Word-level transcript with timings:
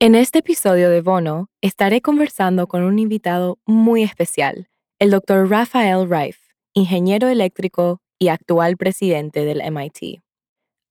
En 0.00 0.14
este 0.14 0.38
episodio 0.38 0.90
de 0.90 1.00
Bono 1.00 1.50
estaré 1.60 2.00
conversando 2.00 2.68
con 2.68 2.84
un 2.84 3.00
invitado 3.00 3.58
muy 3.66 4.04
especial, 4.04 4.68
el 5.00 5.10
Dr. 5.10 5.50
Raphael 5.50 6.08
Reif, 6.08 6.38
ingeniero 6.72 7.26
eléctrico 7.26 8.00
y 8.16 8.28
actual 8.28 8.76
presidente 8.76 9.44
del 9.44 9.60
MIT. 9.60 10.22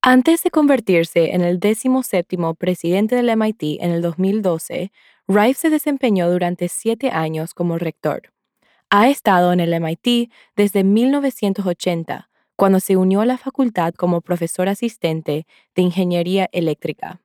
Antes 0.01 0.43
de 0.43 0.51
convertirse 0.51 1.34
en 1.34 1.39
el 1.39 1.62
17 1.62 2.38
presidente 2.57 3.15
del 3.15 3.38
MIT 3.38 3.79
en 3.79 3.91
el 3.91 4.01
2012, 4.01 4.91
Reif 5.29 5.57
se 5.57 5.70
desempeñó 5.70 6.29
durante 6.29 6.67
siete 6.67 7.09
años 7.09 7.53
como 7.53 7.77
rector. 7.77 8.34
Ha 8.89 9.07
estado 9.07 9.53
en 9.53 9.62
el 9.62 9.73
MIT 9.79 10.29
desde 10.57 10.84
1980, 10.84 12.29
cuando 12.57 12.81
se 12.81 12.98
unió 12.98 13.21
a 13.21 13.26
la 13.26 13.37
facultad 13.37 13.93
como 13.93 14.20
profesor 14.20 14.67
asistente 14.67 15.48
de 15.76 15.81
ingeniería 15.81 16.49
eléctrica. 16.51 17.21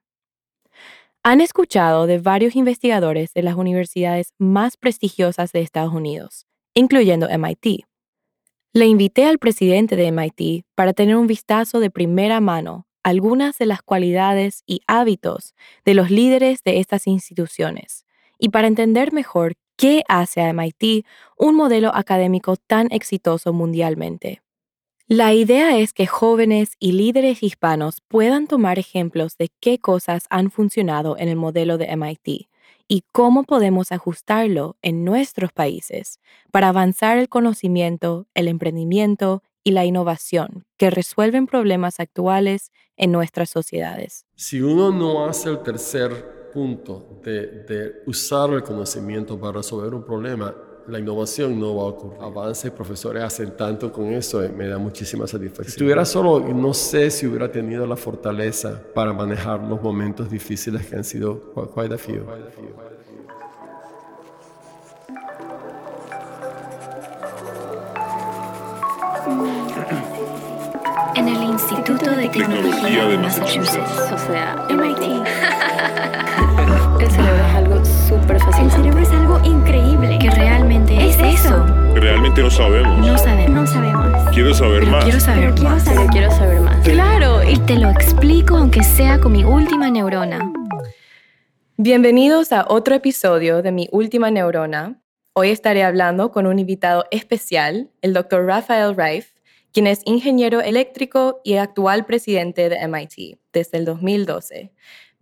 Han 1.24 1.40
escuchado 1.40 2.08
de 2.08 2.18
varios 2.18 2.56
investigadores 2.56 3.32
de 3.32 3.42
las 3.42 3.54
universidades 3.54 4.34
más 4.38 4.76
prestigiosas 4.76 5.52
de 5.52 5.60
Estados 5.60 5.94
Unidos, 5.94 6.48
incluyendo 6.74 7.28
MIT. 7.28 7.84
Le 8.72 8.86
invité 8.86 9.26
al 9.26 9.38
presidente 9.38 9.94
de 9.94 10.10
MIT 10.10 10.64
para 10.74 10.92
tener 10.92 11.14
un 11.14 11.28
vistazo 11.28 11.78
de 11.78 11.90
primera 11.90 12.40
mano 12.40 12.88
algunas 13.04 13.56
de 13.58 13.66
las 13.66 13.82
cualidades 13.82 14.64
y 14.66 14.80
hábitos 14.88 15.54
de 15.84 15.94
los 15.94 16.10
líderes 16.10 16.64
de 16.64 16.80
estas 16.80 17.06
instituciones 17.06 18.04
y 18.36 18.48
para 18.48 18.66
entender 18.66 19.12
mejor 19.12 19.52
qué 19.76 20.02
hace 20.08 20.40
a 20.40 20.52
MIT 20.52 21.06
un 21.38 21.54
modelo 21.54 21.94
académico 21.94 22.56
tan 22.56 22.88
exitoso 22.90 23.52
mundialmente. 23.52 24.41
La 25.12 25.34
idea 25.34 25.76
es 25.76 25.92
que 25.92 26.06
jóvenes 26.06 26.70
y 26.78 26.92
líderes 26.92 27.42
hispanos 27.42 28.00
puedan 28.08 28.46
tomar 28.46 28.78
ejemplos 28.78 29.36
de 29.36 29.50
qué 29.60 29.78
cosas 29.78 30.24
han 30.30 30.50
funcionado 30.50 31.18
en 31.18 31.28
el 31.28 31.36
modelo 31.36 31.76
de 31.76 31.94
MIT 31.94 32.48
y 32.88 33.04
cómo 33.12 33.44
podemos 33.44 33.92
ajustarlo 33.92 34.78
en 34.80 35.04
nuestros 35.04 35.52
países 35.52 36.18
para 36.50 36.70
avanzar 36.70 37.18
el 37.18 37.28
conocimiento, 37.28 38.26
el 38.32 38.48
emprendimiento 38.48 39.42
y 39.62 39.72
la 39.72 39.84
innovación 39.84 40.64
que 40.78 40.88
resuelven 40.88 41.46
problemas 41.46 42.00
actuales 42.00 42.72
en 42.96 43.12
nuestras 43.12 43.50
sociedades. 43.50 44.24
Si 44.34 44.62
uno 44.62 44.90
no 44.90 45.26
hace 45.26 45.50
el 45.50 45.62
tercer 45.62 46.50
punto 46.54 47.20
de, 47.22 48.02
usar 48.06 48.48
el 48.54 48.62
conocimiento 48.62 49.38
para 49.38 49.58
resolver 49.58 49.92
un 49.92 50.04
problema, 50.06 50.54
la 50.88 50.98
innovación 50.98 51.58
no 51.58 51.76
va 51.76 51.82
a 51.82 51.86
ocurrir. 51.86 52.18
Avances, 52.20 52.70
profesores 52.70 53.22
hacen 53.22 53.56
tanto 53.56 53.92
con 53.92 54.12
eso, 54.12 54.42
eh, 54.42 54.48
me 54.48 54.68
da 54.68 54.78
muchísima 54.78 55.26
satisfacción. 55.26 55.66
Si 55.66 55.72
estuviera 55.72 56.04
solo, 56.04 56.40
no 56.40 56.74
sé 56.74 57.10
si 57.10 57.26
hubiera 57.26 57.50
tenido 57.50 57.86
la 57.86 57.96
fortaleza 57.96 58.80
para 58.94 59.12
manejar 59.12 59.60
los 59.60 59.80
momentos 59.82 60.30
difíciles 60.30 60.86
que 60.86 60.96
han 60.96 61.04
sido 61.04 61.40
quite 61.74 61.94
a 61.94 61.98
few. 61.98 62.24
En 71.14 71.28
el 71.28 71.42
Instituto 71.44 72.10
de 72.10 72.28
Tecnología 72.28 73.06
de 73.06 73.18
Massachusetts, 73.18 74.12
o 74.12 74.18
sea, 74.18 74.66
MIT. 74.70 76.48
El 78.62 78.70
cerebro 78.70 79.00
es 79.00 79.10
algo 79.10 79.40
increíble. 79.44 80.20
Que 80.20 80.30
realmente 80.30 80.94
es, 80.94 81.16
eso. 81.18 81.66
Realmente 81.96 82.42
no 82.42 82.48
sabemos. 82.48 82.96
No 83.04 83.18
sabemos. 83.18 83.50
No 83.50 83.66
sabemos. 83.66 84.30
Quiero 84.30 84.54
saber 84.54 84.78
Pero 84.78 84.92
más. 84.92 85.04
quiero 85.04 85.18
saber 85.18 85.52
Pero 85.52 85.68
más. 85.68 85.84
Pero 85.84 86.06
quiero 86.06 86.30
saber 86.30 86.60
más. 86.60 86.84
Claro, 86.84 87.42
y 87.42 87.58
te 87.58 87.76
lo 87.76 87.90
explico 87.90 88.56
aunque 88.56 88.84
sea 88.84 89.18
con 89.18 89.32
mi 89.32 89.42
última 89.42 89.90
neurona. 89.90 90.52
Bienvenidos 91.76 92.52
a 92.52 92.64
otro 92.68 92.94
episodio 92.94 93.62
de 93.62 93.72
Mi 93.72 93.88
Última 93.90 94.30
Neurona. 94.30 95.02
Hoy 95.32 95.48
estaré 95.50 95.82
hablando 95.82 96.30
con 96.30 96.46
un 96.46 96.60
invitado 96.60 97.06
especial, 97.10 97.90
el 98.00 98.12
Dr. 98.12 98.46
Raphael 98.46 98.94
Reif, 98.94 99.32
quien 99.72 99.88
es 99.88 100.02
ingeniero 100.04 100.60
eléctrico 100.60 101.40
y 101.42 101.54
actual 101.54 102.06
presidente 102.06 102.68
de 102.68 102.86
MIT 102.86 103.40
desde 103.52 103.78
el 103.78 103.86
2012. 103.86 104.70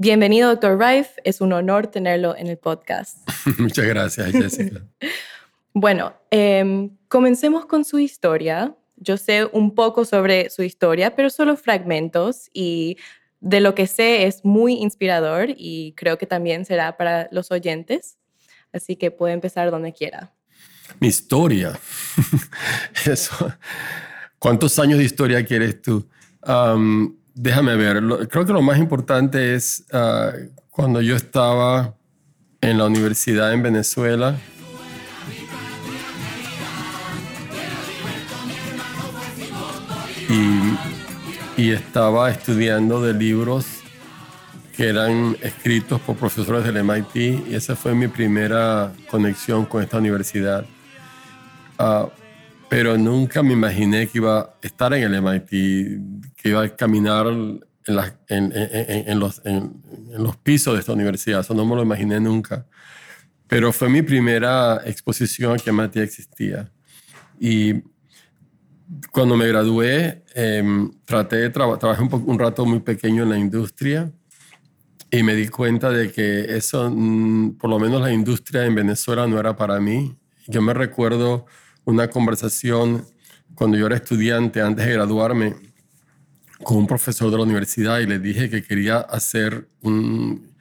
Bienvenido, 0.02 0.48
Dr. 0.48 0.78
Reif. 0.78 1.08
Es 1.24 1.42
un 1.42 1.52
honor 1.52 1.88
tenerlo 1.88 2.34
en 2.34 2.46
el 2.46 2.56
podcast. 2.56 3.18
Muchas 3.58 3.84
gracias, 3.84 4.32
Jessica. 4.32 4.80
Bueno, 5.74 6.14
em, 6.30 6.96
comencemos 7.06 7.66
con 7.66 7.84
su 7.84 7.98
historia. 7.98 8.74
Yo 8.96 9.18
sé 9.18 9.44
un 9.44 9.74
poco 9.74 10.06
sobre 10.06 10.48
su 10.48 10.62
historia, 10.62 11.14
pero 11.14 11.28
solo 11.28 11.54
fragmentos 11.54 12.48
y 12.54 12.96
de 13.40 13.60
lo 13.60 13.74
que 13.74 13.86
sé 13.86 14.26
es 14.26 14.42
muy 14.42 14.72
inspirador 14.72 15.48
y 15.54 15.92
creo 15.98 16.16
que 16.16 16.26
también 16.26 16.64
será 16.64 16.96
para 16.96 17.28
los 17.30 17.50
oyentes. 17.50 18.16
Así 18.72 18.96
que 18.96 19.10
puede 19.10 19.34
empezar 19.34 19.70
donde 19.70 19.92
quiera. 19.92 20.32
Mi 20.98 21.08
historia. 21.08 21.78
Eso. 23.04 23.52
¿Cuántos 24.38 24.78
años 24.78 24.98
de 24.98 25.04
historia 25.04 25.44
quieres 25.44 25.82
tú? 25.82 26.08
Déjame 27.42 27.76
ver. 27.76 28.02
Lo- 28.02 28.18
creo 28.28 28.44
que 28.44 28.52
lo 28.52 28.62
más 28.62 28.78
importante 28.78 29.54
es 29.54 29.84
ah, 29.92 30.32
cuando 30.70 31.00
yo 31.00 31.16
estaba 31.16 31.94
en 32.60 32.78
la 32.78 32.86
universidad 32.86 33.52
en 33.52 33.62
Venezuela. 33.62 34.36
Y, 41.56 41.62
y 41.62 41.70
estaba 41.72 42.30
estudiando 42.30 43.02
de 43.02 43.14
libros 43.14 43.66
que 44.76 44.88
eran 44.88 45.36
escritos 45.42 46.00
por 46.00 46.16
profesores 46.16 46.64
del 46.64 46.78
MIT 46.84 47.48
y 47.50 47.54
esa 47.54 47.74
fue 47.76 47.94
mi 47.94 48.08
primera 48.08 48.92
conexión 49.10 49.66
con 49.66 49.82
esta 49.82 49.98
universidad. 49.98 50.64
Ah, 51.78 52.06
pero 52.68 52.96
nunca 52.96 53.42
me 53.42 53.52
imaginé 53.52 54.06
que 54.06 54.18
iba 54.18 54.38
a 54.40 54.50
estar 54.62 54.94
en 54.94 55.02
el 55.02 55.14
MIT, 55.20 56.29
que 56.42 56.50
iba 56.50 56.62
a 56.62 56.68
caminar 56.76 57.26
en, 57.26 57.60
las- 57.86 58.14
en- 58.28 58.52
en- 58.54 59.18
los, 59.20 59.40
en- 59.44 59.82
los 60.16 60.36
pisos 60.36 60.74
de 60.74 60.80
esta 60.80 60.92
universidad. 60.92 61.40
Eso 61.40 61.54
no 61.54 61.64
me 61.66 61.74
lo 61.76 61.82
imaginé 61.82 62.18
nunca. 62.20 62.66
Pero 63.46 63.72
fue 63.72 63.88
mi 63.88 64.02
primera 64.02 64.80
exposición 64.86 65.58
que 65.58 65.70
MIT 65.70 65.96
existía. 65.96 66.70
Y 67.38 67.82
cuando 69.12 69.36
me 69.36 69.46
gradué, 69.48 70.24
em, 70.34 70.90
traté 71.04 71.36
de 71.36 71.50
trabajé 71.50 72.02
un, 72.02 72.24
un 72.26 72.38
rato 72.38 72.64
muy 72.64 72.80
pequeño 72.80 73.22
en 73.24 73.30
la 73.30 73.38
industria 73.38 74.10
y 75.10 75.22
me 75.22 75.34
di 75.34 75.48
cuenta 75.48 75.90
de 75.90 76.10
que 76.12 76.56
eso, 76.56 76.90
mm, 76.90 77.56
por 77.58 77.70
lo 77.70 77.78
menos 77.78 78.00
la 78.00 78.12
industria 78.12 78.64
en 78.64 78.74
Venezuela 78.74 79.26
no 79.26 79.38
era 79.38 79.56
para 79.56 79.80
mí. 79.80 80.16
Yo 80.46 80.62
me 80.62 80.72
recuerdo 80.74 81.46
una 81.84 82.08
conversación 82.08 83.04
cuando 83.54 83.76
yo 83.76 83.86
era 83.86 83.96
estudiante, 83.96 84.60
antes 84.60 84.86
de 84.86 84.92
graduarme, 84.92 85.54
con 86.64 86.78
un 86.78 86.86
profesor 86.86 87.30
de 87.30 87.36
la 87.38 87.42
universidad 87.44 88.00
y 88.00 88.06
le 88.06 88.18
dije 88.18 88.50
que 88.50 88.62
quería 88.62 88.98
hacer 88.98 89.68
un, 89.82 90.52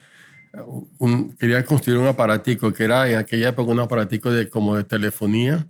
un- 0.98 1.32
quería 1.36 1.64
construir 1.64 1.98
un 1.98 2.06
aparatico 2.06 2.72
que 2.72 2.84
era 2.84 3.08
en 3.10 3.18
aquella 3.18 3.50
época 3.50 3.72
un 3.72 3.80
aparatico 3.80 4.30
de, 4.30 4.48
como 4.48 4.76
de 4.76 4.84
telefonía 4.84 5.66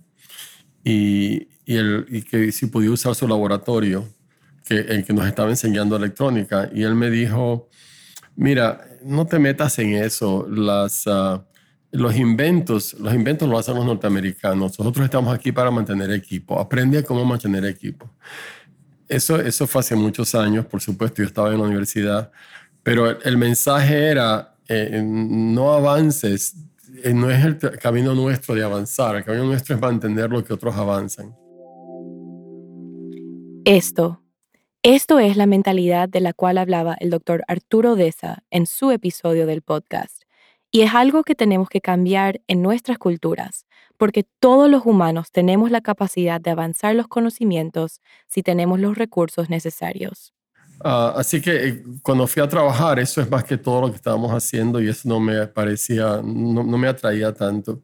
y, 0.83 1.47
y, 1.65 1.75
el, 1.77 2.05
y 2.09 2.21
que 2.23 2.51
si 2.51 2.67
podía 2.67 2.91
usar 2.91 3.15
su 3.15 3.27
laboratorio, 3.27 4.07
que, 4.65 4.75
el 4.79 5.03
que 5.05 5.13
nos 5.13 5.27
estaba 5.27 5.49
enseñando 5.49 5.95
electrónica. 5.95 6.69
Y 6.73 6.83
él 6.83 6.95
me 6.95 7.09
dijo, 7.09 7.69
mira, 8.35 8.81
no 9.03 9.25
te 9.27 9.39
metas 9.39 9.77
en 9.79 9.95
eso. 9.95 10.47
Las, 10.49 11.03
ah, 11.07 11.45
los 11.91 12.15
inventos, 12.15 12.93
los 12.95 13.13
inventos 13.13 13.49
los 13.49 13.59
hacen 13.59 13.75
los 13.75 13.85
norteamericanos. 13.85 14.79
Nosotros 14.79 15.05
estamos 15.05 15.33
aquí 15.33 15.51
para 15.51 15.71
mantener 15.71 16.11
equipo. 16.11 16.59
Aprende 16.59 17.03
cómo 17.03 17.25
mantener 17.25 17.65
equipo. 17.65 18.09
Eso, 19.11 19.41
eso 19.41 19.67
fue 19.67 19.81
hace 19.81 19.93
muchos 19.93 20.33
años, 20.35 20.65
por 20.65 20.79
supuesto, 20.79 21.17
yo 21.17 21.25
estaba 21.25 21.51
en 21.51 21.57
la 21.57 21.65
universidad, 21.65 22.31
pero 22.81 23.21
el, 23.21 23.37
mensaje 23.37 24.05
era, 24.05 24.55
eh, 24.69 25.01
no 25.03 25.73
avances, 25.73 26.55
eh, 27.03 27.13
no 27.13 27.29
es 27.29 27.43
el 27.43 27.59
camino 27.77 28.15
nuestro 28.15 28.55
de 28.55 28.63
avanzar, 28.63 29.17
el 29.17 29.25
camino 29.25 29.43
nuestro 29.43 29.75
es 29.75 29.81
mantener 29.81 30.29
lo 30.29 30.41
que 30.41 30.53
otros 30.53 30.73
avanzan. 30.77 31.35
Esto 33.65 34.21
Esto 34.81 35.19
es 35.19 35.35
la 35.35 35.45
mentalidad 35.45 36.07
de 36.07 36.21
la 36.21 36.31
cual 36.31 36.57
hablaba 36.57 36.95
el 37.01 37.09
doctor 37.09 37.43
Arturo 37.49 37.97
Deza 37.97 38.43
en 38.49 38.65
su 38.65 38.91
episodio 38.91 39.45
del 39.45 39.61
podcast. 39.61 40.23
Y 40.71 40.83
es 40.83 40.95
algo 40.95 41.23
que 41.23 41.35
tenemos 41.35 41.67
que 41.67 41.81
cambiar 41.81 42.39
en 42.47 42.61
nuestras 42.61 42.97
culturas, 42.97 43.65
porque 44.01 44.25
todos 44.39 44.67
los 44.67 44.83
humanos 44.83 45.31
tenemos 45.31 45.69
la 45.69 45.81
capacidad 45.81 46.41
de 46.41 46.49
avanzar 46.49 46.95
los 46.95 47.07
conocimientos 47.07 48.01
si 48.27 48.41
tenemos 48.41 48.79
los 48.79 48.97
recursos 48.97 49.47
necesarios. 49.51 50.33
Ah, 50.83 51.13
así 51.15 51.39
que 51.39 51.67
eh, 51.67 51.83
cuando 52.01 52.25
fui 52.25 52.41
a 52.41 52.49
trabajar, 52.49 52.97
eso 52.97 53.21
es 53.21 53.29
más 53.29 53.43
que 53.43 53.59
todo 53.59 53.81
lo 53.81 53.89
que 53.91 53.97
estábamos 53.97 54.31
haciendo 54.31 54.81
y 54.81 54.89
eso 54.89 55.07
no 55.07 55.19
me 55.19 55.45
parecía, 55.45 56.19
no, 56.23 56.63
me 56.63 56.87
atraía 56.87 57.31
tanto. 57.31 57.83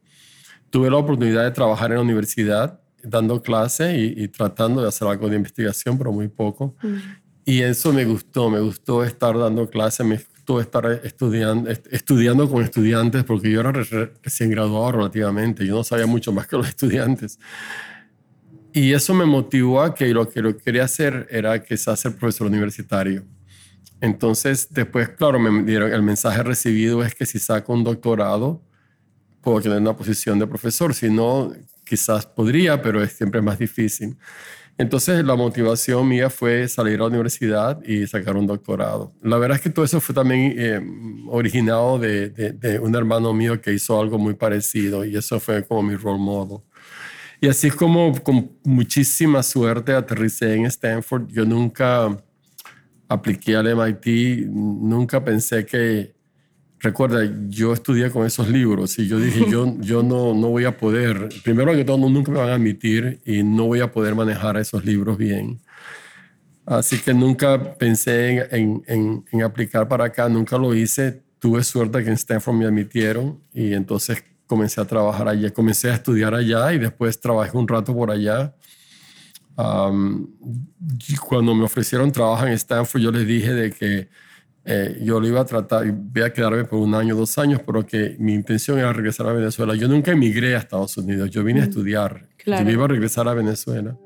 Tuve 0.72 0.90
la 0.90 0.98
oportunidad 0.98 1.44
de 1.44 1.52
trabajar 1.52 1.92
en 1.92 1.98
la 1.98 2.02
universidad 2.02 2.80
dando 3.04 3.40
clases 3.40 3.96
y, 3.96 4.28
tratando 4.30 4.82
de 4.82 4.88
hacer 4.88 5.08
algo 5.08 5.30
de 5.30 5.36
investigación, 5.36 6.00
pero 6.00 6.12
muy 6.12 6.30
poco. 6.30 6.76
Mm. 6.82 6.98
Y 7.46 7.62
eso 7.62 7.94
me 7.94 8.06
gustó, 8.06 8.50
me 8.50 8.60
gustó 8.60 9.04
estar 9.04 9.38
dando 9.38 9.70
clases, 9.70 10.04
me 10.04 10.20
estar 10.62 10.86
estudiando, 11.04 11.70
estudiando 11.70 12.50
con 12.50 12.64
estudiantes, 12.64 13.24
porque 13.24 13.52
yo 13.52 13.60
era 13.60 13.72
recién 14.24 14.50
graduado 14.50 14.94
relativamente, 14.94 15.66
yo 15.66 15.76
no 15.76 15.84
sabía 15.84 16.08
mucho 16.08 16.32
más 16.32 16.48
que 16.48 16.58
los 16.58 16.68
estudiantes. 16.74 17.40
Y 18.74 18.94
eso 18.94 19.14
me 19.14 19.26
motivó 19.26 19.82
a 19.82 19.94
que 19.94 20.08
lo 20.14 20.30
que 20.30 20.42
lo 20.42 20.58
quería 20.58 20.86
hacer 20.86 21.28
era 21.30 21.62
quizás 21.64 22.00
ser 22.00 22.16
profesor 22.16 22.48
universitario. 22.48 23.26
Entonces, 24.00 24.68
después, 24.70 25.10
claro, 25.10 25.40
me 25.40 25.64
dieron 25.64 25.92
el 25.92 26.04
mensaje 26.04 26.44
recibido 26.44 27.04
es 27.04 27.16
que 27.16 27.26
si 27.26 27.40
saco 27.40 27.74
un 27.74 27.84
doctorado, 27.84 28.62
puedo 29.42 29.62
tener 29.62 29.80
una 29.80 29.96
posición 29.96 30.38
de 30.38 30.46
profesor. 30.46 30.94
Si 30.94 31.10
no, 31.10 31.54
quizás 31.84 32.26
podría, 32.26 32.82
pero 32.82 33.02
es 33.02 33.14
siempre 33.14 33.42
más 33.42 33.58
difícil. 33.58 34.18
Entonces, 34.80 35.26
la 35.26 35.36
motivación 35.36 36.08
mía 36.08 36.30
fue 36.30 36.68
salir 36.68 36.96
a 36.96 37.00
la 37.00 37.08
universidad 37.08 37.82
y 37.84 38.06
sacar 38.06 38.38
un 38.38 38.46
doctorado. 38.46 39.12
La 39.24 39.38
verdad 39.38 39.58
es 39.58 39.64
que 39.64 39.72
todo 39.72 39.84
eso 39.84 40.00
fue 40.00 40.14
también 40.14 40.54
eh, 40.56 40.80
originado 41.30 41.98
de, 41.98 42.30
de, 42.30 42.80
un 42.80 42.96
hermano 42.96 43.34
mío 43.34 43.60
que 43.60 43.74
hizo 43.74 44.00
algo 44.00 44.20
muy 44.20 44.36
parecido 44.36 45.04
y 45.04 45.16
eso 45.18 45.40
fue 45.40 45.66
como 45.66 45.82
mi 45.82 45.96
role 45.96 46.20
model. 46.20 46.60
Y 47.42 47.48
así 47.48 47.68
es 47.68 47.76
como 47.76 48.14
con 48.22 48.52
muchísima 48.64 49.42
suerte 49.42 49.94
aterricé 49.94 50.54
en 50.54 50.66
Stanford. 50.68 51.28
Yo 51.30 51.46
nunca 51.46 52.16
apliqué 53.08 53.56
al 53.56 53.68
MIT, 53.68 54.48
nunca 54.48 55.24
pensé 55.24 55.66
que, 55.66 56.17
recuerda, 56.80 57.22
yo 57.50 57.74
estudié 57.74 58.12
con 58.12 58.26
esos 58.26 58.50
libros 58.50 58.98
y 59.00 59.08
yo 59.08 59.20
dije, 59.20 59.46
yo, 59.50 59.76
yo 59.80 60.04
no, 60.04 60.34
no 60.34 60.50
voy 60.50 60.66
a 60.66 60.78
poder, 60.78 61.30
primero 61.44 61.74
que 61.74 61.84
todo, 61.84 61.98
nunca 61.98 62.32
me 62.32 62.40
van 62.40 62.50
a 62.50 62.56
admitir 62.56 63.22
y 63.26 63.44
no 63.44 63.66
voy 63.66 63.82
a 63.82 63.92
poder 63.92 64.16
manejar 64.16 64.58
esos 64.58 64.86
libros 64.86 65.18
bien. 65.18 65.60
Así 66.66 67.00
que 67.00 67.14
nunca 67.14 67.76
pensé 67.76 68.48
en, 68.52 68.84
en, 68.88 69.26
en 69.32 69.42
aplicar 69.42 69.88
para 69.88 70.06
acá, 70.06 70.28
nunca 70.28 70.58
lo 70.58 70.76
hice. 70.76 71.24
Tuve 71.40 71.64
suerte 71.64 72.04
que 72.04 72.10
en 72.10 72.16
Stanford 72.16 72.56
me 72.56 72.66
admitieron 72.66 73.40
y 73.54 73.74
entonces 73.74 74.22
comencé 74.48 74.82
a 74.82 74.86
trabajar 74.86 75.28
allá, 75.28 75.52
comencé 75.52 75.90
a 75.90 75.94
estudiar 75.94 76.34
allá 76.34 76.74
y 76.74 76.80
después 76.80 77.20
trabajé 77.20 77.56
un 77.56 77.68
rato 77.68 77.94
por 77.94 78.12
allá. 78.12 78.54
cuando 79.56 81.56
me 81.56 81.64
ofrecieron 81.64 82.12
trabajo 82.12 82.46
en 82.46 82.54
Stanford, 82.54 83.02
yo 83.02 83.12
les 83.12 83.28
dije 83.28 83.54
de 83.54 83.72
que 83.72 84.10
eh, 84.70 85.00
yo 85.02 85.22
lo 85.22 85.28
iba 85.28 85.40
a 85.40 85.46
tratar, 85.46 85.90
voy 85.90 86.24
a 86.24 86.34
quedarme 86.34 86.66
por 86.66 86.80
un 86.80 86.94
año, 86.94 87.16
dos 87.16 87.38
años, 87.38 87.62
pero 87.66 87.86
que 87.86 88.18
mi 88.20 88.34
intención 88.34 88.78
era 88.78 88.92
regresar 88.92 89.28
a 89.28 89.32
Venezuela. 89.32 89.76
Yo 89.76 89.88
nunca 89.88 90.12
emigré 90.12 90.56
a 90.56 90.60
Estados 90.60 90.98
Unidos, 90.98 91.30
yo 91.30 91.42
vine 91.42 91.62
a 91.62 91.64
estudiar. 91.64 92.28
Yo 92.46 92.70
iba 92.70 92.84
a 92.84 92.88
regresar 92.90 93.30
a 93.30 93.34
Venezuela. 93.34 93.98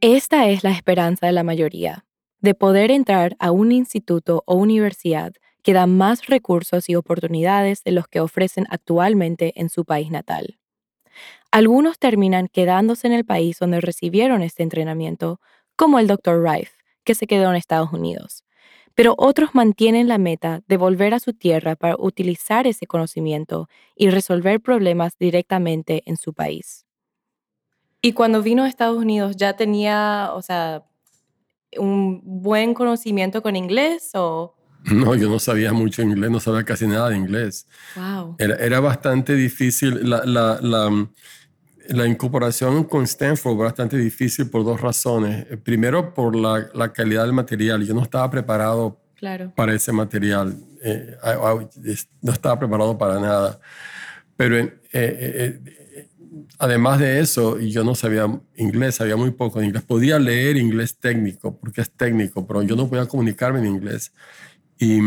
Esta 0.00 0.48
es 0.48 0.64
la 0.64 0.72
esperanza 0.72 1.26
de 1.26 1.32
la 1.32 1.44
mayoría, 1.44 2.04
de 2.40 2.54
poder 2.54 2.90
entrar 2.90 3.36
a 3.38 3.52
un 3.52 3.70
instituto 3.70 4.42
o 4.46 4.56
universidad 4.56 5.32
que 5.62 5.72
da 5.72 5.86
más 5.86 6.26
recursos 6.26 6.88
y 6.88 6.96
oportunidades 6.96 7.84
de 7.84 7.92
los 7.92 8.08
que 8.08 8.18
ofrecen 8.18 8.66
actualmente 8.70 9.52
en 9.54 9.68
su 9.68 9.84
país 9.84 10.10
natal. 10.10 10.58
Algunos 11.52 12.00
terminan 12.00 12.48
quedándose 12.48 13.06
en 13.06 13.12
el 13.12 13.24
país 13.24 13.60
donde 13.60 13.80
recibieron 13.80 14.42
este 14.42 14.64
entrenamiento, 14.64 15.40
como 15.76 16.00
el 16.00 16.08
Dr. 16.08 16.42
Rife, 16.42 16.72
que 17.04 17.14
se 17.14 17.26
quedó 17.26 17.50
en 17.50 17.56
Estados 17.56 17.92
Unidos. 17.92 18.44
Pero 18.94 19.14
otros 19.18 19.54
mantienen 19.54 20.08
la 20.08 20.18
meta 20.18 20.62
de 20.68 20.76
volver 20.76 21.14
a 21.14 21.20
su 21.20 21.32
tierra 21.32 21.74
para 21.74 21.96
utilizar 21.98 22.66
ese 22.66 22.86
conocimiento 22.86 23.68
y 23.96 24.10
resolver 24.10 24.60
problemas 24.60 25.18
directamente 25.18 26.02
en 26.06 26.16
su 26.16 26.32
país. 26.32 26.86
Y 28.00 28.12
cuando 28.12 28.42
vino 28.42 28.64
a 28.64 28.68
Estados 28.68 28.98
Unidos, 28.98 29.36
¿ya 29.36 29.56
tenía, 29.56 30.30
o 30.34 30.42
sea, 30.42 30.84
un 31.76 32.20
buen 32.22 32.74
conocimiento 32.74 33.42
con 33.42 33.56
inglés 33.56 34.10
o 34.14 34.54
No, 34.92 35.14
yo 35.14 35.28
no 35.28 35.38
sabía 35.38 35.72
mucho 35.72 36.02
inglés, 36.02 36.30
no 36.30 36.40
sabía 36.40 36.64
casi 36.64 36.86
nada 36.86 37.08
de 37.08 37.16
inglés. 37.16 37.66
Wow. 37.96 38.36
Era, 38.38 38.56
era 38.56 38.80
bastante 38.80 39.34
difícil. 39.34 40.08
La, 40.08 40.24
la, 40.24 40.58
la, 40.60 41.08
la, 41.88 42.06
incorporación 42.06 42.84
con 42.84 43.04
Stanford 43.04 43.56
fue 43.56 43.64
bastante 43.64 43.96
difícil 43.96 44.48
por 44.48 44.64
dos 44.64 44.80
razones. 44.80 45.46
Primero, 45.62 46.14
por 46.14 46.34
la, 46.36 46.68
la 46.74 46.92
calidad 46.92 47.24
del 47.24 47.32
material. 47.32 47.84
Yo 47.84 47.94
no 47.94 48.02
estaba 48.02 48.30
preparado 48.30 49.00
claro. 49.16 49.52
para 49.54 49.74
ese 49.74 49.92
material. 49.92 50.56
Eh, 50.82 51.16
no 52.22 52.32
estaba 52.32 52.58
preparado 52.58 52.96
para 52.96 53.18
nada. 53.20 53.58
Pero 54.36 54.58
eh, 54.58 54.70
eh, 54.92 55.60
además 56.58 56.98
de 56.98 57.20
eso, 57.20 57.58
yo 57.58 57.84
no 57.84 57.94
sabía 57.94 58.26
inglés, 58.56 58.96
sabía 58.96 59.16
muy 59.16 59.30
poco 59.30 59.60
de 59.60 59.66
inglés. 59.66 59.82
Podía 59.82 60.18
leer 60.18 60.56
inglés 60.56 60.96
técnico, 60.98 61.56
porque 61.56 61.80
es 61.80 61.90
técnico, 61.90 62.46
pero 62.46 62.62
yo 62.62 62.76
no 62.76 62.88
podía 62.88 63.06
comunicarme 63.06 63.60
en 63.60 63.66
inglés. 63.66 64.12
Y, 64.78 65.00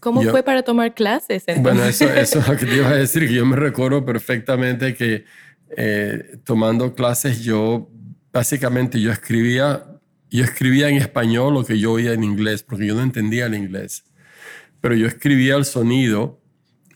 ¿Cómo 0.00 0.22
fue 0.22 0.42
para 0.42 0.62
tomar 0.62 0.94
clases? 0.94 1.44
Bueno, 1.58 1.84
eso, 1.84 2.06
eso 2.06 2.38
es 2.38 2.48
lo 2.48 2.56
que 2.56 2.64
te 2.64 2.76
iba 2.76 2.88
a 2.88 2.96
decir, 2.96 3.28
que 3.28 3.34
yo 3.34 3.44
me 3.44 3.56
recuerdo 3.56 4.04
perfectamente 4.04 4.94
que 4.94 5.24
eh, 5.76 6.38
tomando 6.44 6.94
clases 6.94 7.42
yo, 7.42 7.88
básicamente 8.32 9.00
yo 9.00 9.10
escribía, 9.12 9.84
yo 10.30 10.44
escribía 10.44 10.88
en 10.88 10.96
español 10.96 11.54
lo 11.54 11.64
que 11.64 11.78
yo 11.78 11.92
oía 11.92 12.12
en 12.12 12.24
inglés, 12.24 12.62
porque 12.62 12.86
yo 12.86 12.94
no 12.94 13.02
entendía 13.02 13.46
el 13.46 13.54
inglés. 13.54 14.04
Pero 14.80 14.94
yo 14.94 15.06
escribía 15.06 15.56
el 15.56 15.64
sonido 15.64 16.40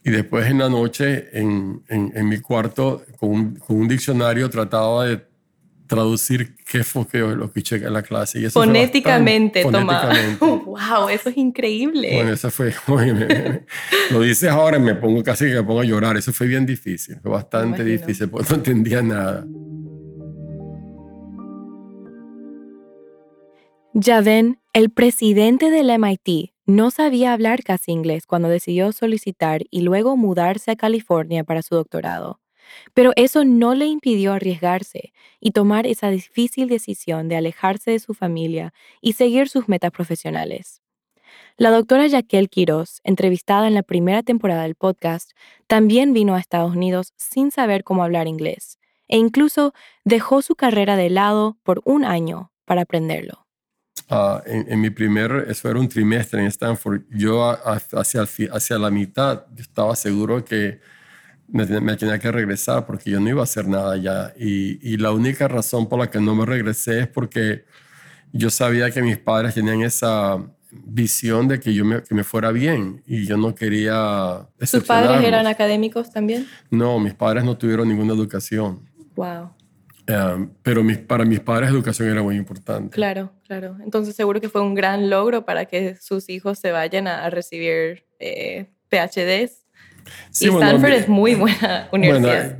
y 0.04 0.10
después 0.10 0.46
en 0.46 0.58
la 0.58 0.68
noche 0.68 1.28
en, 1.32 1.82
en, 1.88 2.28
mi 2.28 2.38
cuarto 2.38 3.04
con 3.18 3.30
un, 3.30 3.54
con 3.56 3.76
un 3.76 3.88
diccionario 3.88 4.50
trataba 4.50 5.06
de 5.06 5.24
traducir 5.86 6.56
qué 6.70 6.82
fue 6.84 7.04
lo 7.12 7.38
que 7.38 7.60
escuché 7.60 7.76
en 7.76 7.92
la 7.92 8.02
clase. 8.02 8.40
Y 8.40 8.44
eso 8.46 8.60
fonéticamente, 8.60 9.62
fonéticamente. 9.62 10.38
¡Wow! 10.44 11.08
Eso 11.10 11.28
es 11.28 11.36
increíble. 11.36 12.10
Bueno, 12.14 12.32
eso 12.32 12.50
fue. 12.50 12.74
lo 14.10 14.20
dices 14.20 14.50
ahora 14.50 14.78
y 14.78 14.80
me 14.80 14.94
pongo 14.94 15.22
casi 15.22 15.46
que 15.46 15.54
me 15.54 15.62
pongo 15.62 15.80
a 15.80 15.84
llorar. 15.84 16.16
Eso 16.16 16.32
fue 16.32 16.46
bien 16.46 16.66
difícil. 16.66 17.18
Fue 17.20 17.30
bastante 17.30 17.84
difícil 17.84 18.28
porque 18.28 18.48
no 18.50 18.56
entendía 18.56 19.02
nada. 19.02 19.46
Ya 23.96 24.20
ven, 24.20 24.58
el 24.72 24.90
presidente 24.90 25.70
del 25.70 25.88
MIT 25.96 26.52
no 26.66 26.90
sabía 26.90 27.32
hablar 27.32 27.62
casi 27.62 27.92
inglés 27.92 28.26
cuando 28.26 28.48
decidió 28.48 28.90
solicitar 28.90 29.62
y 29.70 29.82
luego 29.82 30.16
mudarse 30.16 30.72
a 30.72 30.76
California 30.76 31.44
para 31.44 31.62
su 31.62 31.76
doctorado. 31.76 32.40
Pero 32.92 33.12
eso 33.16 33.44
no 33.44 33.74
le 33.74 33.86
impidió 33.86 34.32
arriesgarse 34.32 35.12
y 35.40 35.50
tomar 35.50 35.86
esa 35.86 36.10
difícil 36.10 36.68
decisión 36.68 37.28
de 37.28 37.36
alejarse 37.36 37.90
de 37.90 37.98
su 37.98 38.14
familia 38.14 38.72
y 39.00 39.14
seguir 39.14 39.48
sus 39.48 39.68
metas 39.68 39.90
profesionales. 39.90 40.82
La 41.56 41.70
doctora 41.70 42.08
Jaquel 42.08 42.48
Quiroz, 42.48 43.00
entrevistada 43.04 43.68
en 43.68 43.74
la 43.74 43.82
primera 43.82 44.22
temporada 44.22 44.62
del 44.62 44.74
podcast, 44.74 45.32
también 45.66 46.12
vino 46.12 46.34
a 46.34 46.40
Estados 46.40 46.74
Unidos 46.74 47.12
sin 47.16 47.50
saber 47.50 47.84
cómo 47.84 48.02
hablar 48.02 48.26
inglés 48.26 48.78
e 49.08 49.18
incluso 49.18 49.74
dejó 50.04 50.42
su 50.42 50.56
carrera 50.56 50.96
de 50.96 51.10
lado 51.10 51.58
por 51.62 51.80
un 51.84 52.04
año 52.04 52.52
para 52.64 52.82
aprenderlo. 52.82 53.46
Ah, 54.10 54.42
en, 54.46 54.80
mi 54.80 54.90
primer, 54.90 55.46
eso 55.48 55.70
era 55.70 55.78
un 55.78 55.88
trimestre 55.88 56.40
en 56.40 56.46
Stanford, 56.46 57.02
yo 57.10 57.42
hacia, 57.92 58.22
hacia 58.52 58.78
la 58.78 58.90
mitad 58.90 59.46
estaba 59.56 59.96
seguro 59.96 60.44
que 60.44 60.80
me, 61.54 61.96
tenía 61.96 62.18
que 62.18 62.32
regresar 62.32 62.84
porque 62.84 63.10
yo 63.10 63.20
no 63.20 63.28
iba 63.28 63.40
a 63.40 63.44
hacer 63.44 63.68
nada 63.68 63.96
ya. 63.96 64.32
Y, 64.36 64.96
la 64.96 65.12
única 65.12 65.46
razón 65.46 65.88
por 65.88 66.00
la 66.00 66.10
que 66.10 66.20
no 66.20 66.34
me 66.34 66.44
regresé 66.44 67.00
es 67.00 67.08
porque 67.08 67.64
yo 68.32 68.50
sabía 68.50 68.90
que 68.90 69.02
mis 69.02 69.18
padres 69.18 69.54
tenían 69.54 69.82
esa 69.82 70.44
visión 70.72 71.46
de 71.46 71.60
que 71.60 71.72
yo 71.72 71.84
me, 71.84 72.02
que 72.02 72.14
me 72.14 72.24
fuera 72.24 72.50
bien 72.50 73.02
y 73.06 73.24
yo 73.24 73.36
no 73.36 73.54
quería... 73.54 74.48
¿Sus 74.62 74.82
padres 74.82 75.24
eran 75.24 75.46
académicos 75.46 76.10
también? 76.10 76.48
No, 76.70 76.98
mis 76.98 77.14
padres 77.14 77.44
no 77.44 77.56
tuvieron 77.56 77.88
ninguna 77.88 78.14
educación. 78.14 78.80
Wow. 79.14 79.50
Eh, 80.08 80.48
pero 80.62 80.82
mis, 80.82 80.98
para 80.98 81.24
mis 81.24 81.38
padres 81.38 81.70
educación 81.70 82.08
era 82.08 82.22
muy 82.22 82.36
importante. 82.36 82.90
Claro, 82.90 83.30
claro. 83.46 83.76
Entonces 83.84 84.16
seguro 84.16 84.40
que 84.40 84.48
fue 84.48 84.60
un 84.60 84.74
gran 84.74 85.08
logro 85.08 85.44
para 85.44 85.66
que 85.66 85.94
sus 85.96 86.28
hijos 86.28 86.58
se 86.58 86.72
vayan 86.72 87.06
a, 87.06 87.30
recibir 87.30 88.06
eh, 88.18 88.70
PhDs 88.90 89.63
y 90.40 90.48
Stanford 90.48 90.92
es 90.92 91.08
muy 91.08 91.34
buena 91.34 91.88
universidad. 91.92 92.58